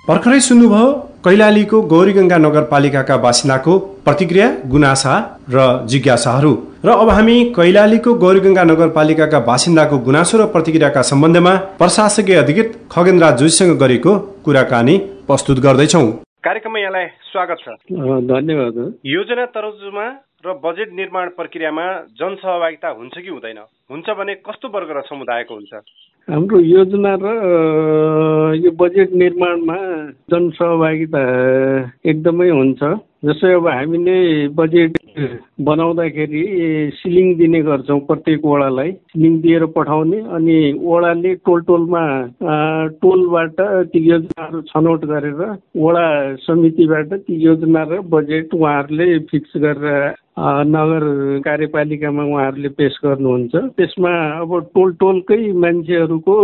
भर्खरै 0.08 0.38
सुन्नुभयो 0.46 0.86
कैलालीको 1.26 1.78
गौरीगंगा 1.92 2.38
नगरपालिकाका 2.46 3.16
बासिन्दाको 3.26 3.74
प्रतिक्रिया 4.06 4.48
गुनासा 4.72 5.14
र 5.54 5.58
जिज्ञासाहरू। 5.92 6.52
र 6.86 6.88
अब 7.04 7.08
हामी 7.16 7.36
कैलालीको 7.58 8.10
गौरीगंगा 8.24 8.64
नगरपालिकाका 8.72 9.40
बासिन्दाको 9.50 9.96
गुनासो 10.08 10.34
र 10.40 10.50
प्रतिक्रियाका 10.56 11.02
सम्बन्धमा 11.12 11.54
प्रशासकीय 11.80 12.36
अधिकृत 12.42 12.76
खगेन्द्र 12.92 13.30
जोशीसँग 13.40 13.72
गरेको 13.82 14.12
कुराकानी 14.44 14.96
प्रस्तुत 15.30 15.58
गर्दैछौ। 15.66 16.04
कार्यक्रममा 16.44 16.78
यहाँलाई 16.80 17.06
स्वागत 17.32 17.58
छ। 17.64 17.66
धन्यवाद। 18.32 18.78
योजना 19.08 19.44
तरोजुमा 19.56 20.06
र 20.44 20.52
बजेट 20.64 20.92
निर्माण 20.92 21.28
प्रक्रियामा 21.36 21.84
जनसहभागिता 22.20 22.88
हुन्छ 22.88 23.14
कि 23.18 23.28
हुँदैन? 23.28 23.58
हुन्छ 23.90 24.10
भने 24.18 24.34
कस्तो 24.46 24.68
वर्ग 24.68 24.90
र 24.96 25.00
समुदायको 25.08 25.54
हुन्छ? 25.54 25.74
हाम्रो 26.28 26.60
योजना 26.60 27.12
र 27.20 27.26
यो 28.56 28.70
बजेट 28.80 29.12
निर्माणमा 29.12 29.76
जनसहभागिता 30.30 31.22
एकदमै 32.04 32.48
हुन्छ। 32.50 32.82
जस्तै 33.24 33.52
अब 33.54 33.66
हामीले 33.68 34.16
बजेट 34.52 34.92
बनाउँदाखेरि 35.64 36.42
सिलिङ 36.96 37.34
दिने 37.38 37.60
गर्छौँ 37.62 38.00
प्रत्येक 38.08 38.44
वडालाई। 38.44 38.92
सिलिङ 39.12 39.40
दिएर 39.40 39.64
पठाउने 39.76 40.18
अनि 40.36 40.56
वडाले 40.84 41.34
टोल 41.44 41.60
टोलमा 41.68 42.02
टोलबाट 43.00 43.60
ती 43.92 43.98
योजनाहरू 44.08 44.60
छनौट 44.72 45.04
गरेर 45.04 45.40
वडा 45.76 46.04
समितिबाट 46.44 47.12
ती 47.24 47.34
योजना 47.44 47.82
र 47.88 48.00
बजेट 48.12 48.54
उहाँहरूले 48.54 49.18
फिक्स 49.32 49.56
गरेर 49.56 50.12
नगर 50.36 51.04
कार्यपालिकामा 51.44 52.22
उहाँहरूले 52.24 52.68
पेस 52.68 52.98
गर्नुहुन्छ। 53.04 53.54
त्यसमा 53.78 54.12
अब 54.42 54.50
टोल 54.74 54.92
टोलकै 55.00 55.52
मान्छेहरूको 55.54 56.34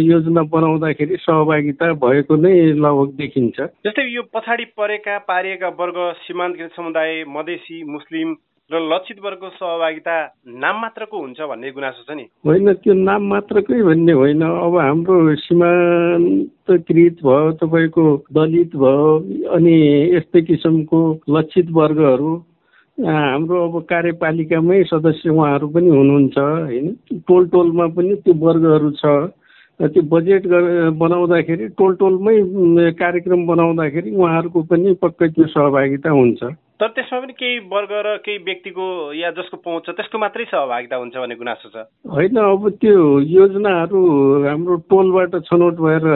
योजना 0.00 0.42
बनाउँदाखेरि 0.42 1.16
सहभागिता 1.20 1.92
भएको 1.98 2.36
नै 2.36 2.54
लगभग 2.78 3.08
देखिन्छ। 3.18 3.56
जस्तै 3.86 4.06
यो 4.14 4.22
पछाडि 4.34 4.64
परेका 4.78 5.18
पारिएका 5.26 5.68
वर्ग 5.80 5.98
सीमान्तकृत 6.22 6.70
समुदाय 6.76 7.24
मधेसी 7.28 7.82
मुस्लिम 7.84 8.36
र 8.70 8.78
लक्षित 8.84 9.18
वर्गको 9.24 9.48
सहभागिता 9.50 10.14
नाम 10.62 10.80
मात्रको 10.80 11.18
हुन्छ 11.18 11.40
भन्ने 11.40 11.70
गुनासो 11.72 12.02
छ 12.04 12.16
नि? 12.16 12.24
होइन 12.46 12.72
त्यो 12.84 12.94
नाम 12.94 13.22
मात्रकै 13.26 13.82
भन्ने 13.82 14.12
होइन। 14.12 14.42
अब 14.42 14.76
हाम्रो 14.78 15.34
सीमान्तकृत 15.42 17.16
भयो 17.24 17.50
तपाईँको 17.58 18.04
दलित 18.30 18.76
भयो 18.76 19.08
अनि 19.50 19.74
यस्तै 20.14 20.40
किसिमको 20.42 21.00
लक्षित 21.30 21.66
वर्गहरू 21.72 22.32
हाम्रो 22.98 23.58
अब 23.64 23.74
कार्यपालिकामै 23.86 24.82
सदस्य 24.84 25.30
उहाँहरू 25.30 25.66
पनि 25.70 25.88
हुनुहुन्छ 25.88 26.38
होइन? 26.38 26.86
टोल 27.28 27.46
टोलमा 27.48 27.86
पनि 27.94 28.14
त्यो 28.26 28.34
वर्गहरू 28.34 28.90
छ। 28.90 29.04
त्यो 29.80 30.02
बजेट 30.02 30.46
बनाउँदाखेरि 30.98 31.68
टोल 31.78 31.94
टोलमै 31.94 32.34
कार्यक्रम 32.98 33.46
बनाउँदाखेरि 33.46 34.10
उहाँहरूको 34.10 34.62
पनि 34.62 34.94
पक्कै 35.02 35.28
त्यो 35.28 35.46
सहभागिता 35.46 36.10
हुन्छ। 36.10 36.42
तर 36.80 36.88
त्यसमा 36.94 37.18
पनि 37.20 37.32
केही 37.32 37.58
वर्ग 37.70 37.92
र 38.06 38.16
केही 38.22 38.38
व्यक्तिको 38.46 38.84
या 39.18 39.30
जसको 39.34 39.56
पहुँच 39.66 39.86
छ 39.86 39.90
त्यसको 39.98 40.18
मात्रै 40.18 40.44
सहभागिता 40.46 40.96
हुन्छ 40.96 41.16
भन्ने 41.18 41.34
गुनासो 41.34 41.68
छ। 41.74 41.82
होइन 42.06 42.38
अब 42.38 42.68
त्यो 42.78 42.98
योजनाहरू 43.20 44.02
हाम्रो 44.46 44.76
टोलबाट 44.86 45.34
छनौट 45.48 45.74
भएर 45.74 46.06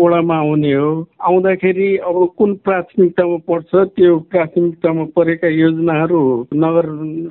वडामा 0.00 0.36
आउने 0.36 0.72
हो। 0.72 0.88
आउँदाखेरि 1.20 1.88
अब 2.08 2.16
कुन 2.38 2.54
प्राथमिकतामा 2.64 3.36
पर्छ 3.44 3.70
त्यो 4.00 4.16
प्राथमिकतामा 4.32 5.04
परेका 5.12 5.48
योजनाहरू 5.48 6.22
नगर 6.56 6.86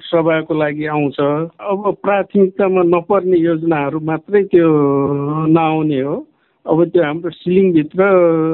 सभाको 0.05 0.53
लागि 0.53 0.85
आउँछ। 0.85 1.19
अब 1.65 1.91
प्राथमिकतामा 2.05 2.81
नपर्ने 2.93 3.37
योजनाहरू 3.37 3.99
मात्रै 4.05 4.43
त्यो 4.53 4.69
नआउने 5.49 6.01
हो। 6.01 6.15
अब 6.65 6.83
त्यो 6.89 7.03
हाम्रो 7.03 7.29
सिलिङभित्र 7.31 8.01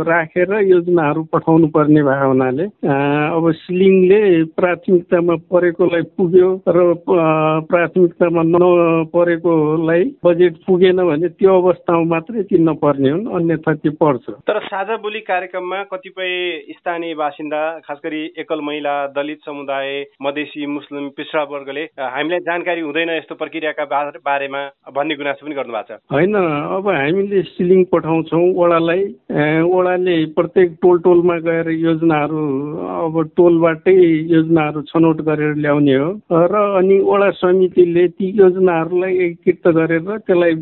राखेर 0.08 0.52
योजनाहरू 0.68 1.22
पठाउनु 1.34 1.68
पर्ने 1.76 2.02
भयो 2.04 2.28
हुनाले। 2.28 2.66
अब 2.84 3.46
सिलिङले 3.56 4.22
प्राथमिकतामा 4.60 5.36
परेकोलाई 5.52 6.04
पुग्यो 6.18 6.50
र 6.68 6.80
प्राथमिकतामा 7.72 8.42
नपरेकोलाई 8.52 10.04
बजेट 10.26 10.56
पुगेन 10.68 11.00
भने 11.10 11.28
त्यो 11.40 11.56
अवस्थामा 11.62 12.04
मात्रै 12.12 12.44
तिर्न 12.52 12.74
पर्ने 12.84 13.10
हुन् 13.10 13.32
अन्यथा 13.32 13.74
त्यो 13.80 13.92
पर्छ। 14.02 14.26
तर 14.44 14.60
साझा 14.68 14.96
बोली 14.98 15.20
कार्यक्रममा 15.32 15.84
कतिपय 15.92 16.32
स्थानीय 16.78 17.14
बासिन्दा 17.16 17.62
खास 17.88 18.00
गरी 18.04 18.22
एकल 18.44 18.60
महिला 18.62 18.96
दलित 19.16 19.40
समुदाय 19.46 19.90
मधेसी 20.24 20.66
मुस्लिम 20.68 21.10
पिछडा 21.18 21.44
वर्गले 21.52 21.84
हामीलाई 21.96 22.40
जानकारी 22.50 22.82
हुँदैन 22.82 23.10
यस्तो 23.10 23.36
प्रक्रियाका 23.36 23.86
बारेमा 24.22 24.62
भन्ने 24.92 25.16
गुनासो 25.16 25.46
पनि 25.46 25.56
गर्नु 25.56 25.74
भएको 25.74 25.96
छ। 25.96 26.00
होइन 26.12 26.36
अब 26.36 26.88
हामीले 26.92 27.42
सिलिङ 27.56 27.84
पठाउँछौँ। 28.02 28.42
वडालाई 28.58 29.04
वडाले 29.64 30.16
प्रत्येक 30.34 30.70
टोल 30.82 30.98
टोलमा 31.06 31.38
गएर 31.46 31.70
योजनाहरू 31.70 32.42
अब 32.98 33.16
टोलबाटै 33.38 33.94
योजनाहरू 34.34 34.82
छनौट 34.90 35.22
गरेर 35.22 35.54
ल्याउने 35.62 35.96
हो। 35.96 36.10
र 36.34 36.56
अनि 36.82 36.98
वडा 37.06 37.30
समितिले 37.38 38.08
ती 38.18 38.26
योजनाहरूलाई 38.40 39.14
एकीकृत 39.26 39.68
गरेर 39.78 40.10
त्यसलाई 40.18 40.54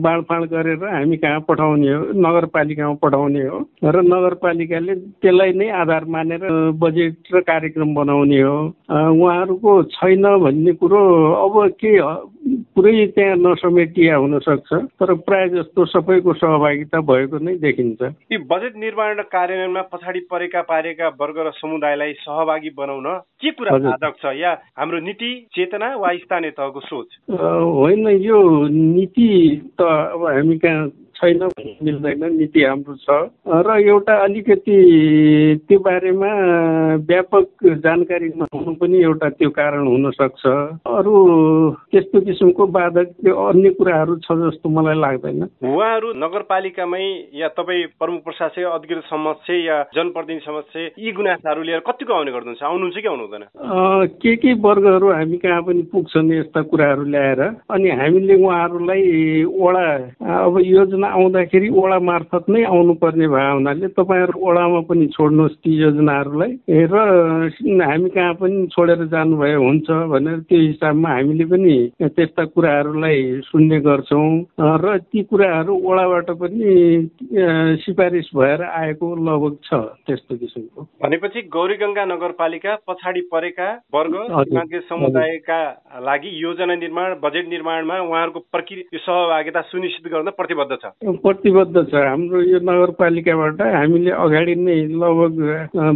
बाँडफाँड 0.00 0.44
गरेर 0.50 0.84
हामी 0.86 1.16
कहाँ 1.16 1.40
पठाउने 1.48 1.92
हो? 1.92 2.00
नगरपालिकामा 2.16 2.94
पठाउने 3.02 3.42
हो। 3.46 3.58
र 3.84 3.96
नगरपालिकाले 4.06 4.94
त्यसलाई 5.20 5.52
नै 5.52 5.68
आधार 5.82 6.04
मानेर 6.08 6.48
बजेट 6.80 7.34
र 7.34 7.40
कार्यक्रम 7.44 7.94
बनाउने 7.94 8.40
हो। 8.40 8.56
उहाँहरूको 8.88 9.82
छैन 9.92 10.24
भन्ने 10.44 10.72
कुरो 10.80 11.02
अब 11.44 11.54
के 11.80 11.92
पुरै 12.46 13.06
त्यहाँ 13.06 13.36
नसमेटिया 13.36 14.16
हुनसक्छ 14.16 14.72
तर 14.72 15.14
प्रायः 15.26 15.46
जस्तो 15.46 15.84
सबैको 15.84 16.32
सहभागिता 16.34 17.00
भएको 17.00 17.38
नै 17.38 17.54
देखिन्छ। 17.58 18.02
यी 18.32 18.38
बजेट 18.38 18.76
निर्माण 18.76 19.14
र 19.16 19.22
कार्यान्वयनमा 19.22 19.82
पछाडि 19.92 20.20
परेका 20.30 20.62
पारेका 20.62 21.08
वर्ग 21.20 21.38
र 21.38 21.50
समुदायलाई 21.50 22.12
सहभागी 22.12 22.70
बनाउन 22.70 23.08
के 23.42 23.50
कुरा 23.50 23.78
बाधक 23.78 24.14
छ 24.22 24.36
या 24.38 24.52
हाम्रो 24.78 25.00
नीति 25.00 25.30
चेतना 25.54 25.88
वा 25.96 26.12
स्थानीय 26.16 26.50
तहको 26.50 26.80
सोच? 26.80 27.08
होइन 27.30 28.08
यो 28.08 28.38
नीति 28.68 29.30
त 29.80 29.82
अब 29.82 30.26
हामी 30.26 30.58
कहाँ 30.58 30.88
छैन 31.16 31.42
मिल्दैन 31.82 32.24
नीति 32.36 32.62
हाम्रो 32.64 32.94
छ। 33.04 33.08
र 33.46 33.78
एउटा 33.88 34.14
अलिकति 34.24 34.76
त्यो 35.68 35.78
बारेमा 35.80 36.30
व्यापक 37.08 37.46
जानकारी 37.84 38.28
नहुनु 38.36 38.74
पनि 38.80 39.02
एउटा 39.02 39.28
त्यो 39.38 39.50
कारण 39.50 39.86
हुनसक्छ। 39.86 40.44
अरू 40.86 41.14
त्यस्तो 41.92 42.20
किसिमको 42.20 42.66
बाधक 42.76 43.08
त्यो 43.24 43.34
अन्य 43.46 43.70
कुराहरू 43.78 44.16
छ 44.24 44.36
जस्तो 44.44 44.68
मलाई 44.68 45.00
लाग्दैन। 45.00 45.42
उहाँहरू 45.64 46.12
नगरपालिकामै 46.24 47.04
या 47.40 47.48
तपाईँ 47.56 47.84
प्रमुख 48.00 48.20
प्रशासक 48.24 48.64
अधिकृत 48.76 49.04
समक्ष 49.10 49.50
या 49.50 49.82
जनप्रतिनिधि 49.96 50.44
समक्ष 50.46 50.76
यी 50.98 51.12
गुनासाहरू 51.12 51.62
लिएर 51.62 51.80
कतिको 51.88 52.12
आउने 52.14 52.32
गर्नुहुन्छ 52.32 52.62
आउनुहुन्छ 52.62 52.96
कि 52.96 53.08
आउनु 53.08 53.24
हुँदैन 53.24 53.44
के 54.20 54.36
के 54.36 54.52
वर्गहरू 54.60 55.08
हामी 55.12 55.38
कहाँ 55.38 55.62
पनि 55.62 55.82
पुग्छन् 55.92 56.32
यस्ता 56.32 56.60
कुराहरू 56.70 57.04
ल्याएर 57.08 57.40
अनि 57.72 57.88
हामीले 58.00 58.34
उहाँहरूलाई 58.44 59.02
वडा 59.56 59.86
अब 60.44 60.58
योजना 60.64 61.05
योजना 61.06 61.14
आउँदाखेरि 61.14 61.68
ओडा 61.70 61.98
मार्फत 61.98 62.44
नै 62.48 62.62
आउनुपर्ने 62.64 63.26
भए 63.28 63.50
हुनाले 63.52 63.88
तपाईँहरू 63.94 64.38
ओडामा 64.40 64.80
पनि 64.88 65.06
छोड्नुहोस् 65.14 65.56
ती 65.62 65.70
योजनाहरूलाई 65.82 66.52
र 66.66 66.94
हामी 67.82 68.08
कहाँ 68.10 68.34
पनि 68.34 68.66
छोडेर 68.72 69.04
जानुभयो 69.06 69.60
हुन्छ 69.62 69.88
भनेर 70.10 70.38
त्यो 70.48 70.58
हिसाबमा 70.58 71.08
हामीले 71.08 71.44
पनि 71.46 71.74
त्यस्ता 72.00 72.44
कुराहरूलाई 72.44 73.40
सुन्ने 73.46 73.78
गर्छौँ। 73.80 74.30
र 74.58 74.96
ती 74.98 75.22
कुराहरू 75.22 75.72
ओडाबाट 75.74 76.30
पनि 76.40 76.66
सिफारिस 77.84 78.30
भएर 78.34 78.62
आएको 78.62 79.06
लगभग 79.16 79.54
छ 79.64 79.70
त्यस्तो 80.06 80.36
किसिमको। 80.36 80.80
भनेपछि 81.02 81.40
गौरीगङ्गा 81.52 82.04
नगरपालिका 82.06 82.72
पछाडि 82.88 83.20
परेका 83.32 83.68
वर्ग 83.94 84.14
समुदायका 84.88 85.60
लागि 86.00 86.30
योजना 86.42 86.74
निर्माण 86.74 87.14
बजेट 87.22 87.48
निर्माणमा 87.48 88.00
उहाँहरूको 88.00 88.40
प्रक्रिया 88.52 88.98
सहभागिता 88.98 89.60
सुनिश्चित 89.70 90.12
गर्न 90.12 90.30
प्रतिबद्ध 90.36 90.72
छ। 90.76 90.95
प्रतिबद्ध 91.02 91.76
छ। 91.76 91.94
हाम्रो 91.94 92.40
यो 92.40 92.58
नगरपालिकाबाट 92.64 93.60
हामीले 93.62 94.10
अगाडि 94.16 94.54
नै 94.56 94.76
लगभग 94.96 95.36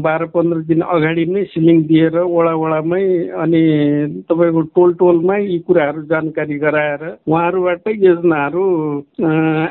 बाह्र 0.04 0.24
पन्ध्र 0.28 0.58
दिन 0.68 0.80
अगाडि 0.84 1.24
नै 1.26 1.44
सिलिङ 1.48 1.78
दिएर 1.88 2.16
वडा 2.20 2.52
वडामै 2.60 3.04
अनि 3.32 3.62
तपाईँको 4.28 4.60
टोल 4.76 4.92
टोलमै 5.00 5.38
यी 5.40 5.58
कुराहरू 5.64 6.02
जानकारी 6.04 6.58
गराएर 6.60 7.04
उहाँहरूबाटै 7.26 7.94
योजनाहरू 7.96 8.64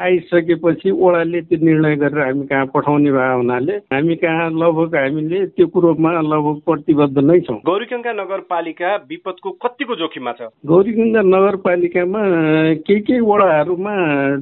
आइसकेपछि 0.02 0.90
ओडाले 0.98 1.42
त्यो 1.46 1.62
निर्णय 1.62 1.96
गरेर 2.02 2.26
हामी 2.26 2.46
कहाँ 2.50 2.66
पठाउने 2.74 3.12
भए 3.14 3.30
हुनाले 3.36 3.76
हामी 3.94 4.16
कहाँ 4.26 4.50
लगभग 4.58 4.96
हामीले 4.96 5.46
त्यो 5.54 5.68
कुरोमा 5.70 6.12
लगभग 6.26 6.58
प्रतिबद्ध 6.66 7.18
नै 7.20 7.40
छौँ। 7.46 7.60
गौरीगङ्गा 7.70 8.14
नगरपालिका 8.18 8.96
विपदको 9.06 9.50
कतिको 9.62 9.96
जोखिममा 10.02 10.34
छ? 10.34 10.50
गौरीगङ्गा 10.66 11.22
नगरपालिकामा 11.30 12.26
केही 12.90 13.00
केही 13.06 13.22
वडाहरूमा 13.30 13.96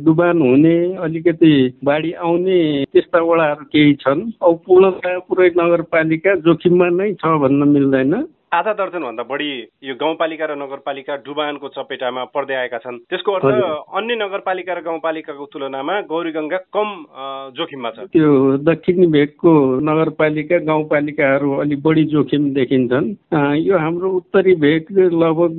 डुबान 0.07 0.41
हुने 0.47 0.75
अलिकति 0.97 1.51
बाढी 1.83 2.11
आउने 2.11 2.57
त्यस्ता 2.93 3.19
वडाहरू 3.21 3.65
केही 3.65 3.93
छन्। 3.93 4.21
अब 4.41 4.55
पूर्णतया 4.65 5.19
पुरै 5.19 5.49
नगरपालिका 5.57 6.35
जोखिममा 6.47 6.89
नै 6.89 7.13
छ 7.13 7.37
भन्न 7.41 7.67
मिल्दैन। 7.67 8.13
आधा 8.47 8.71
दर्जनभन्दा 8.73 9.23
बढी 9.27 9.49
यो 9.83 9.93
गाउँपालिका 9.99 10.45
र 10.47 10.55
नगरपालिका 10.55 11.15
डुबानको 11.19 11.67
चपेटामा 11.67 12.23
पर्दै 12.31 12.55
आएका 12.55 12.77
छन्। 12.79 12.97
त्यसको 13.11 13.31
अर्थ 13.31 13.91
अन्य 13.91 14.15
नगरपालिका 14.15 14.73
र 14.73 14.81
गाउँपालिकाको 14.87 15.45
तुलनामा 15.51 15.95
गौरीगङ्गा 16.07 16.57
कम 16.71 16.87
जोखिममा 17.59 17.89
छ। 17.91 18.07
त्यो 18.15 18.63
दक्षिणी 18.63 19.07
भेगको 19.11 19.51
नगरपालिका 19.83 20.57
गाउँपालिकाहरू 20.63 21.49
अलिक 21.59 21.79
बढी 21.83 22.03
जोखिम 22.07 22.43
देखिन्छन्। 22.55 23.07
यो 23.67 23.75
हाम्रो 23.75 24.07
उत्तरी 24.15 24.53
भेग 24.63 24.95
लगभग 24.95 25.53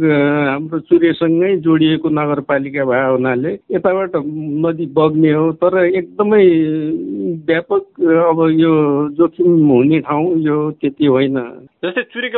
हाम्रो 0.49 0.79
चुरेसँगै 0.89 1.57
जोडिएको 1.61 2.09
नगरपालिका 2.09 2.85
भए 2.89 3.05
हुनाले 3.05 3.53
यताबाट 3.69 4.17
नदी 4.65 4.87
बग्ने 4.97 5.33
हो 5.37 5.45
तर 5.61 5.77
एकदमै 5.85 6.45
व्यापक 7.53 7.85
अब 8.01 8.39
यो 8.57 8.73
जोखिम 9.13 9.53
हुने 9.69 10.01
ठाउँ 10.09 10.27
यो 10.41 10.57
त्यति 10.81 11.07
होइन। 11.07 11.39
जस्तै 11.85 12.03
चुरे 12.11 12.29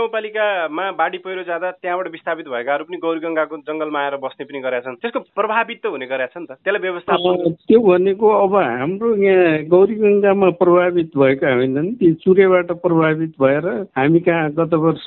गाउँपालिकामा 0.40 0.90
बाढी 0.96 1.18
पहिरो 1.18 1.42
जाँदा 1.44 1.70
त्यहाँबाट 1.70 2.08
विस्थापित 2.10 2.48
भएकाहरू 2.48 2.84
पनि 2.84 2.96
गौरीगङ्गाको 2.96 3.56
जङ्गलमा 3.68 4.00
आएर 4.00 4.16
बस्ने 4.24 4.44
पनि 4.44 4.60
गरेका 4.60 4.80
छन्। 4.88 4.96
त्यसको 5.00 5.20
प्रभावित 5.36 5.80
त 5.84 5.86
हुने 5.86 6.06
गरेका 6.06 6.32
छन् 6.34 6.46
त? 6.48 6.52
त्यसलाई 6.64 6.80
व्यवस्थापन 6.80 7.52
त्यो 7.68 7.80
भनेको 7.80 8.26
अब 8.26 8.54
हाम्रो 8.56 9.08
यहाँ 9.16 9.64
गौरीगङ्गामा 9.68 10.48
प्रभावित 10.60 11.10
भएका 11.16 11.48
होइनन्। 11.54 11.94
ती 12.00 12.12
चुरेबाट 12.24 12.70
प्रभावित 12.80 13.32
भएर 13.40 13.66
हामी 13.96 14.20
कहाँ 14.20 14.50
गत 14.56 14.72
वर्ष 14.74 15.04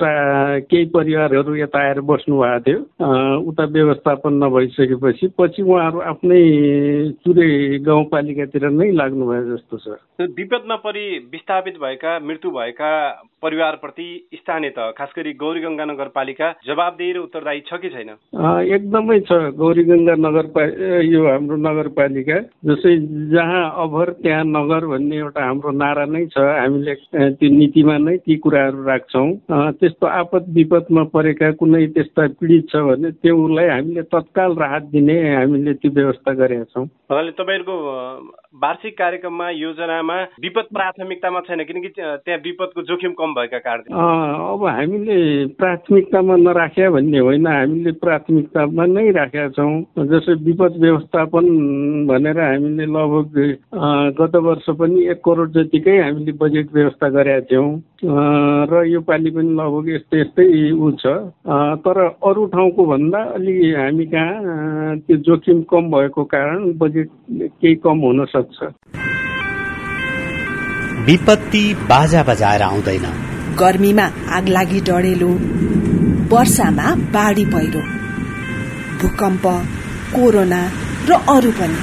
केही 0.70 0.86
परिवारहरू 0.94 1.54
यता 1.56 1.78
आएर 1.78 2.00
बस्नु 2.00 2.34
भएको 2.38 2.62
थियो। 2.64 2.78
उता 3.48 3.64
व्यवस्थापन 3.74 4.32
नभइसकेपछि 4.44 5.26
पछि 5.38 5.62
उहाँहरू 5.62 5.98
आफ्नै 6.12 6.42
चुरे 7.24 7.48
गाउँपालिकातिर 7.82 8.68
नै 8.70 8.90
लाग्नुभयो 8.92 9.44
जस्तो 9.50 9.76
छ। 9.78 9.86
विपदमा 10.20 10.76
परि 10.86 11.04
विस्थापित 11.32 11.76
भएका 11.82 12.18
मृत्यु 12.20 12.50
भएका 12.50 12.90
परिवारप्रति 13.42 14.08
स्थानीय 14.34 14.70
त 14.76 14.92
खास 14.98 15.12
गरी 15.16 15.23
गौरीगङ्गा 15.32 15.84
नगरपालिका 15.84 16.46
जवाबदेही 16.66 17.12
र 17.12 17.18
उत्तरदायी 17.18 17.60
छ 17.66 17.72
कि 17.80 17.88
छैन? 17.88 18.10
एकदमै 18.76 19.18
छ। 19.20 19.32
गौरीगङ्गा 19.56 20.14
नगरपालिका 20.14 21.00
यो 21.04 21.20
हाम्रो 21.26 21.56
नगरपालिका। 21.56 22.38
जस्तै 22.68 22.94
जहाँ 23.32 23.64
अभर 23.84 24.10
त्यहाँ 24.22 24.44
नगर 24.44 24.86
भन्ने 24.86 25.16
एउटा 25.16 25.40
हाम्रो 25.44 25.70
नारा 25.72 26.04
नै 26.04 26.24
छ। 26.26 26.38
हामीले 26.38 26.94
त्यो 27.40 27.48
नीतिमा 27.50 27.96
नै 27.98 28.16
ती 28.26 28.36
कुराहरू 28.36 28.84
राख्छौँ। 28.84 29.28
त्यस्तो 29.80 30.06
आपद 30.06 30.44
विपदमा 30.54 31.02
परेका 31.14 31.50
कुनै 31.60 31.86
त्यस्ता 31.94 32.22
पीडित 32.40 32.68
छ 32.70 32.76
भने 32.76 33.10
त्योलाई 33.22 33.68
हामीले 33.68 34.02
तत्काल 34.12 34.52
राहत 34.54 34.84
दिने 34.92 35.16
हामीले 35.34 35.72
त्यो 35.80 35.90
व्यवस्था 35.90 36.32
गरेका 36.34 36.64
छौँ। 36.74 36.86
तपाईँहरूको 37.08 37.74
वार्षिक 38.54 38.96
कार्यक्रममा 38.98 39.48
योजनामा 39.50 40.16
विपद 40.42 40.66
प्राथमिकतामा 40.74 41.40
छैन 41.46 41.62
किनकि 41.66 41.88
त्यहाँ 41.96 42.38
विपदको 42.44 42.82
जोखिम 42.86 43.12
कम 43.18 43.32
भएका 43.34 43.58
कारण 43.58 43.82
अब 43.90 44.64
हामीले 44.66 45.16
प्राथमिकतामा 45.58 46.36
नराख्या 46.36 46.90
भन्ने 46.90 47.18
होइन 47.18 47.46
हामीले 47.46 47.92
प्राथमिकतामा 47.98 48.86
नै 48.86 49.10
राखेका 49.10 49.48
छौँ। 49.58 50.06
जस्तै 50.06 50.34
विपद 50.46 50.78
व्यवस्थापन 50.80 51.44
भनेर 52.06 52.40
हामीले 52.40 52.86
लगभग 52.86 53.34
गत 54.22 54.36
वर्ष 54.46 54.70
पनि 54.78 55.02
एक 55.10 55.18
करोड 55.26 55.50
जतिकै 55.58 55.98
हामीले 55.98 56.32
बजेट 56.38 56.70
व्यवस्था 56.74 57.08
गरेका 57.10 57.40
थियौँ। 57.50 57.70
र 58.70 58.84
यो 58.86 59.00
पालि 59.02 59.30
पनि 59.34 59.50
लगभग 59.58 59.90
यस्तै 59.94 60.20
यस्तै 60.20 60.46
ऊ 60.70 60.90
छ। 61.02 61.06
तर 61.82 61.98
अरू 62.22 62.46
ठाउँको 62.54 62.86
भन्दा 62.86 63.20
अलि 63.34 63.54
हामी 63.74 64.06
कहाँ 64.14 64.96
त्यो 65.02 65.16
जोखिम 65.26 65.62
कम 65.66 65.90
भएको 65.90 66.24
कारण 66.30 66.72
बजेट 66.78 67.10
केही 67.58 67.74
कम 67.82 67.98
हुन 68.06 68.24
सक्छ। 68.30 68.42
विपत्ति 71.06 71.74
बाजा 71.74 72.22
बजाएर 72.22 72.62
आउँदैन। 72.62 73.06
गर्मीमा 73.56 74.10
आगलागी 74.28 74.80
डढेलो 74.80 75.28
वर्षामा 76.36 76.94
बाढी 76.94 77.44
पहिरो 77.44 77.80
भूकम्प 78.98 79.42
कोरोना 80.14 80.72
र 81.08 81.12
अरू 81.12 81.50
पनि। 81.50 81.78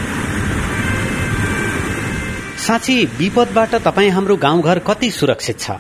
साँच्ची 2.58 3.06
विपदबाट 3.06 3.76
तपाईँ 3.76 4.10
हाम्रो 4.10 4.36
गाउँघर 4.36 4.80
कति 4.80 5.12
सुरक्षित 5.12 5.60
छ? 5.60 5.72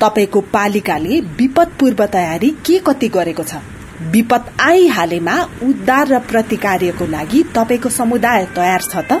तपाईँको 0.00 0.40
पालिकाले 0.40 1.20
विपद 1.20 1.68
पूर्व 1.80 2.06
तयारी 2.06 2.50
के 2.50 2.78
कति 2.78 3.08
गरेको 3.08 3.42
छ? 3.42 3.54
विपद 4.10 4.44
आइहालेमा 4.60 5.36
उद्धार 5.62 6.08
र 6.08 6.18
प्रतिकार्यको 6.18 7.06
लागि 7.06 7.42
तपाईँको 7.42 7.88
समुदाय 7.88 8.46
तयार 8.56 8.80
छ 8.80 8.96
त? 8.96 9.20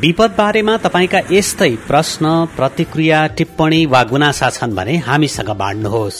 विपद 0.00 0.30
बारेमा 0.38 0.76
तपाईँका 0.76 1.20
यस्तै 1.30 1.70
प्रश्न 1.88 2.24
प्रतिक्रिया 2.56 3.18
टिप्पणी 3.36 3.80
वा 3.92 4.02
गुनासा 4.04 4.48
छन् 4.50 4.74
भने 4.76 4.96
हामीसँग 5.06 5.50
बाँड्नुहोस्। 5.60 6.18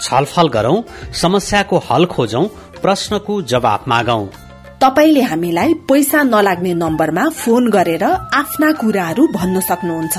छलफल 0.00 0.48
गरौं 0.48 0.76
समस्याको 1.22 1.78
हल 1.88 2.04
खोजौं 2.14 2.44
प्रश्नको 2.82 3.34
जवाब 3.52 3.84
मागौं। 3.88 4.24
तपाईँले 4.80 5.22
हामीलाई 5.30 5.74
पैसा 5.88 6.22
नलाग्ने 6.24 6.72
नम्बरमा 6.74 7.24
फोन 7.40 7.68
गरेर 7.70 8.04
आफ्ना 8.34 8.70
कुराहरू 8.80 9.26
भन्न 9.34 9.60
सक्नुहुन्छ। 9.68 10.16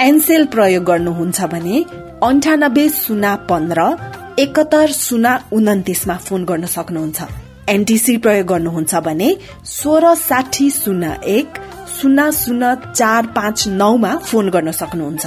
एनसेल 0.00 0.44
प्रयोग 0.54 0.84
गर्नुहुन्छ 0.84 1.40
भने 1.52 1.76
अन्ठानब्बे 2.22 2.88
शून्य 2.96 3.36
पन्ध्र 3.50 3.80
एकहत्तर 4.42 4.88
शून्य 5.04 5.38
उन्तिसमा 5.52 6.16
फोन 6.26 6.44
गर्न 6.50 6.66
सक्नुहुन्छ। 6.76 7.20
एनटिसी 7.70 8.16
प्रयोग 8.16 8.46
गर्नुहुन्छ 8.46 8.94
भने 8.94 9.28
सोह्र 9.64 10.14
साठी 10.14 10.70
शून्य 10.70 11.14
एक 11.26 11.58
शून्य 12.00 12.30
शून्य 12.32 12.74
चार 12.94 13.26
पाँच 13.36 13.68
नौमा 13.68 14.16
फोन 14.16 14.48
गर्न 14.50 14.70
सक्नुहुन्छ। 14.70 15.26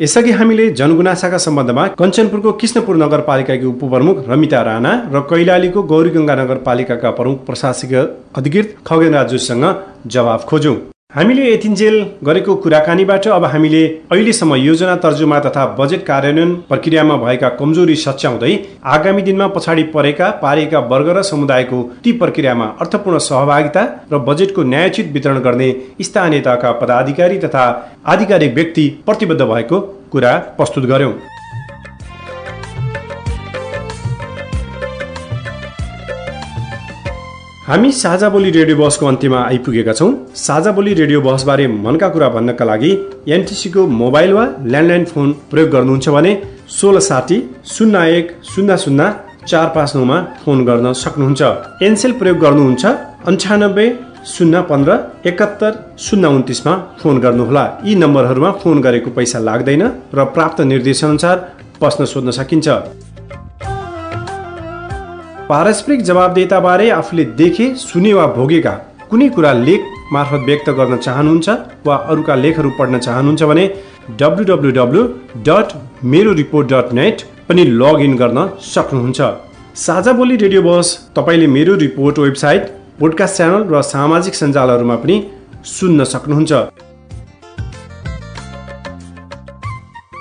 यसअघि 0.00 0.30
हामीले 0.32 0.68
जनगुनासाका 0.80 1.38
सम्बन्धमा 1.38 1.86
कञ्चनपुरको 1.98 2.52
कृष्णपुर 2.60 2.96
नगरपालिकाकी 2.96 3.66
उपप्रमुख 3.66 4.22
रमिता 4.28 4.62
राणा 4.68 4.92
र 5.14 5.20
कैलालीको 5.30 5.82
गौरीगंगा 5.92 6.34
नगरपालिकाका 6.34 7.10
प्रमुख 7.18 7.44
प्रशासकीय 7.46 8.00
अधिकृत 8.38 8.74
खगेन्द्र 8.86 9.26
जोशीसँग 9.30 9.66
जवाफ 10.14 10.46
खोज्यौं। 10.50 10.76
हामीले 11.12 11.44
यतिन्जेल 11.44 11.94
गरेको 12.24 12.54
कुराकानीबाट 12.64 13.26
अब 13.28 13.44
हामीले 13.44 13.80
अहिलेसम्म 14.12 14.54
योजना 14.56 14.94
तर्जुमा 15.04 15.38
तथा 15.46 15.64
बजेट 15.78 16.04
कार्यान्वयन 16.06 16.52
प्रक्रियामा 16.68 17.16
भएका 17.24 17.48
कमजोरी 17.60 17.96
सच्याउँदै 18.02 18.52
आगामी 18.94 19.22
दिनमा 19.22 19.46
पछाडि 19.56 19.82
परेका 19.96 20.28
पारिएका 20.44 20.84
वर्ग 20.92 21.08
र 21.16 21.22
समुदायको 21.30 21.82
ती 22.04 22.12
प्रक्रियामा 22.22 22.70
अर्थपूर्ण 22.80 23.18
सहभागिता 23.26 23.84
र 24.12 24.22
बजेटको 24.30 24.68
न्यायोचित 24.68 25.12
वितरण 25.12 25.40
गर्ने 25.48 25.68
स्थानीय 26.02 26.40
तहका 26.46 26.72
पदाधिकारी 26.80 27.38
तथा 27.40 27.66
आधिकारिक 28.14 28.54
व्यक्ति 28.54 28.88
प्रतिबद्ध 29.06 29.42
भएको 29.44 29.80
कुरा 30.12 30.36
प्रस्तुत 30.56 30.90
गर्यौं। 30.94 31.39
हामी 37.70 37.90
साझा 37.92 38.28
बोली 38.28 38.50
रेडियो 38.50 38.76
बसको 38.76 39.06
अन्त्यमा 39.06 39.40
आइपुगेका 39.40 39.92
छौँ। 39.92 40.10
साझा 40.36 40.70
बोली 40.72 40.92
रेडियो 40.94 41.20
बसबारे 41.22 41.66
मनका 41.84 42.08
कुरा 42.14 42.28
भन्नका 42.28 42.64
लागि 42.64 42.90
एनटिसीको 43.34 43.86
मोबाइल 44.00 44.32
वा 44.32 44.44
ल्यान्डलाइन 44.66 45.04
फोन 45.06 45.28
प्रयोग 45.50 45.68
गर्नुहुन्छ 45.70 46.08
भने 46.08 46.32
सोह्र 46.68 47.00
साठी 47.00 47.38
शून्य 47.74 47.98
एक 48.16 48.32
शून्य 48.50 48.76
शून्य 48.84 49.06
चार 49.46 49.66
पाँच 49.74 49.94
नौमा 49.96 50.18
फोन 50.42 50.64
गर्न 50.68 50.92
सक्नुहुन्छ। 51.02 51.42
एनसेल 51.86 52.12
प्रयोग 52.20 52.38
गर्नुहुन्छ 52.44 52.84
अन्ठानब्बे 53.30 53.86
शून्य 54.34 54.62
पन्ध्र 54.70 54.98
एकात्तर 55.30 55.72
शून्य 56.06 56.28
उन्तिसमा 56.28 56.74
फोन 57.00 57.20
गर्नुहोला। 57.24 57.64
यी 57.86 57.94
नम्बरहरूमा 58.02 58.50
फोन 58.62 58.80
गरेको 58.86 59.10
पैसा 59.18 59.38
लाग्दैन 59.48 59.82
र 60.14 60.24
प्राप्त 60.34 60.60
निर्देशनअनुसार 60.72 61.36
प्रश्न 61.80 62.04
सोध्न 62.04 62.30
सकिन्छ। 62.32 62.68
पारस्परिक 65.50 66.02
जवाबदेताबारे 66.08 66.88
आफूले 66.96 67.24
देखे 67.38 67.64
सुने 67.76 68.10
वा 68.16 68.26
भोगेका 68.34 68.72
कुनै 69.10 69.28
कुरा 69.36 69.52
लेख 69.68 69.86
मार्फत 70.14 70.42
व्यक्त 70.48 70.68
गर्न 70.78 70.96
चाहनुहुन्छ 71.06 71.48
वा 71.86 71.94
अरूका 72.12 72.34
लेखहरू 72.42 72.70
पढ्न 72.78 72.98
चाहनुहुन्छ 73.06 73.48
भने 73.50 73.64
डब्लु 74.20 74.44
डब्लु 74.50 74.70
डब्लु 74.78 75.02
डट 75.48 75.74
मेरो 76.12 76.32
रिपोर्ट 76.42 76.68
डट 76.72 76.92
नेट 77.00 77.24
पनि 77.48 77.64
लगइन 77.82 78.14
गर्न 78.22 78.38
सक्नुहुन्छ। 78.68 79.20
साझा 79.86 80.12
बोली 80.20 80.36
रेडियो 80.44 80.62
बस 80.62 80.94
तपाईँले 81.16 81.46
मेरो 81.56 81.74
रिपोर्ट 81.84 82.18
वेबसाइट 82.26 82.70
पोडकास्ट 83.00 83.36
च्यानल 83.36 83.66
र 83.74 83.82
सामाजिक 83.90 84.34
सञ्जालहरूमा 84.42 84.96
पनि 85.02 85.16
सुन्न 85.74 86.10
सक्नुहुन्छ। 86.14 86.52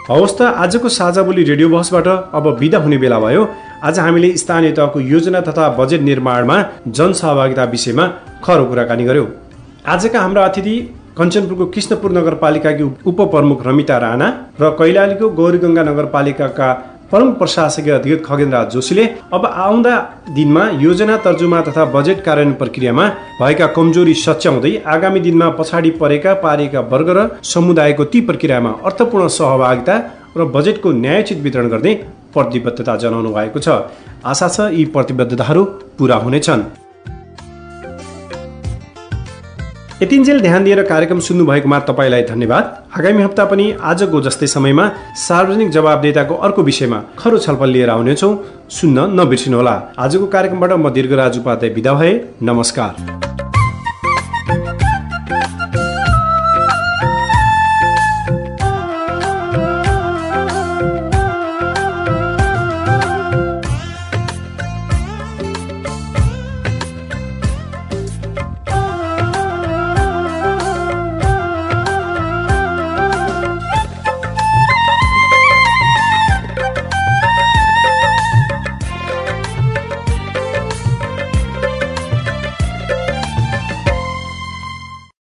हवस् 0.10 0.38
त 0.38 0.42
आजको 0.66 0.90
साझा 1.00 1.22
बोली 1.24 1.44
रेडियो 1.50 1.68
बहसबाट 1.70 2.08
अब 2.38 2.46
विदा 2.60 2.78
हुने 2.84 2.98
बेला 2.98 3.20
भयो। 3.26 3.44
आज 3.84 4.00
हामीले 4.00 4.36
स्थानीय 4.38 4.72
तहको 4.78 5.00
योजना 5.00 5.40
तथा 5.42 5.68
बजेट 5.78 6.02
निर्माणमा 6.02 6.56
जनसहभागिता 6.90 7.64
विषयमा 7.74 8.08
खरो 8.44 8.66
कुराकानी 8.66 9.04
गर्यौँ। 9.04 9.28
आजका 9.94 10.20
हाम्रा 10.20 10.44
अतिथि 10.46 10.76
कञ्चनपुरको 11.18 11.66
कृष्णपुर 11.76 12.12
नगरपालिकाकी 12.18 12.84
उपप्रमुख 13.12 13.66
रमिता 13.68 13.98
राणा 14.04 14.28
र 14.62 14.70
कैलालीको 14.80 15.30
गौरीगङ्गा 15.40 15.84
नगरपालिकाका 15.84 16.68
प्रमुख 17.12 17.38
प्रशासकीय 17.38 17.94
अधिकृत 17.94 18.24
खगेन्द्र 18.26 18.64
जोशीले 18.74 19.06
अब 19.34 19.46
आउँदा 19.46 19.96
दिनमा 20.36 20.70
योजना 20.82 21.18
तर्जुमा 21.26 21.62
तथा 21.68 21.86
बजेट 21.96 22.24
कार्यान्वयन 22.28 22.60
प्रक्रियामा 22.62 23.08
भएका 23.42 23.68
कमजोरी 23.80 24.14
सच्याउँदै 24.26 24.76
आगामी 24.96 25.20
दिनमा 25.28 25.50
पछाडि 25.60 25.90
परेका 26.04 26.34
पारिएका 26.46 26.88
वर्ग 26.94 27.10
र 27.18 27.28
समुदायको 27.48 28.12
ती 28.14 28.22
प्रक्रियामा 28.30 28.78
अर्थपूर्ण 28.86 29.28
सहभागिता 29.40 29.96
र 30.38 30.52
बजेटको 30.56 30.92
न्यायोचित 31.04 31.38
वितरण 31.46 31.68
गर्ने 31.68 32.00
प्रतिबद्धता 32.34 32.96
जनाउनु 32.96 33.32
भएको 33.34 33.60
छ। 33.60 33.70
आशा 34.26 34.48
छ 34.48 34.60
यी 34.74 34.86
प्रतिबद्धताहरू 34.86 35.64
पुरा 35.98 36.16
हुनेछन्। 36.16 36.64
यतिन्जेल 40.02 40.40
ध्यान 40.42 40.64
दिएर 40.64 40.82
कार्यक्रम 40.84 41.20
सुन्नुभएकोमा 41.20 41.80
तपाईँलाई 41.80 42.24
धन्यवाद। 42.24 42.64
आगामी 43.00 43.24
हप्ता 43.24 43.46
पनि 43.46 43.66
आजको 43.82 44.22
जस्तै 44.22 44.48
समयमा 44.48 44.86
सार्वजनिक 45.18 45.70
जवाबदेताको 45.70 46.36
अर्को 46.36 46.62
विषयमा 46.64 47.00
खरो 47.20 47.38
छलफल 47.38 47.70
लिएर 47.70 47.90
आउनेछौँ। 47.90 48.34
सुन्न 48.70 49.20
नबिर्सिनुहोला। 49.20 49.76
आजको 50.00 50.26
कार्यक्रमबाट 50.28 50.72
म 50.74 50.90
दीर्घराज 50.90 51.38
उपाध्याय 51.40 51.74
विदा 51.74 51.94
भए। 51.94 52.14
नमस्कार। 52.42 53.49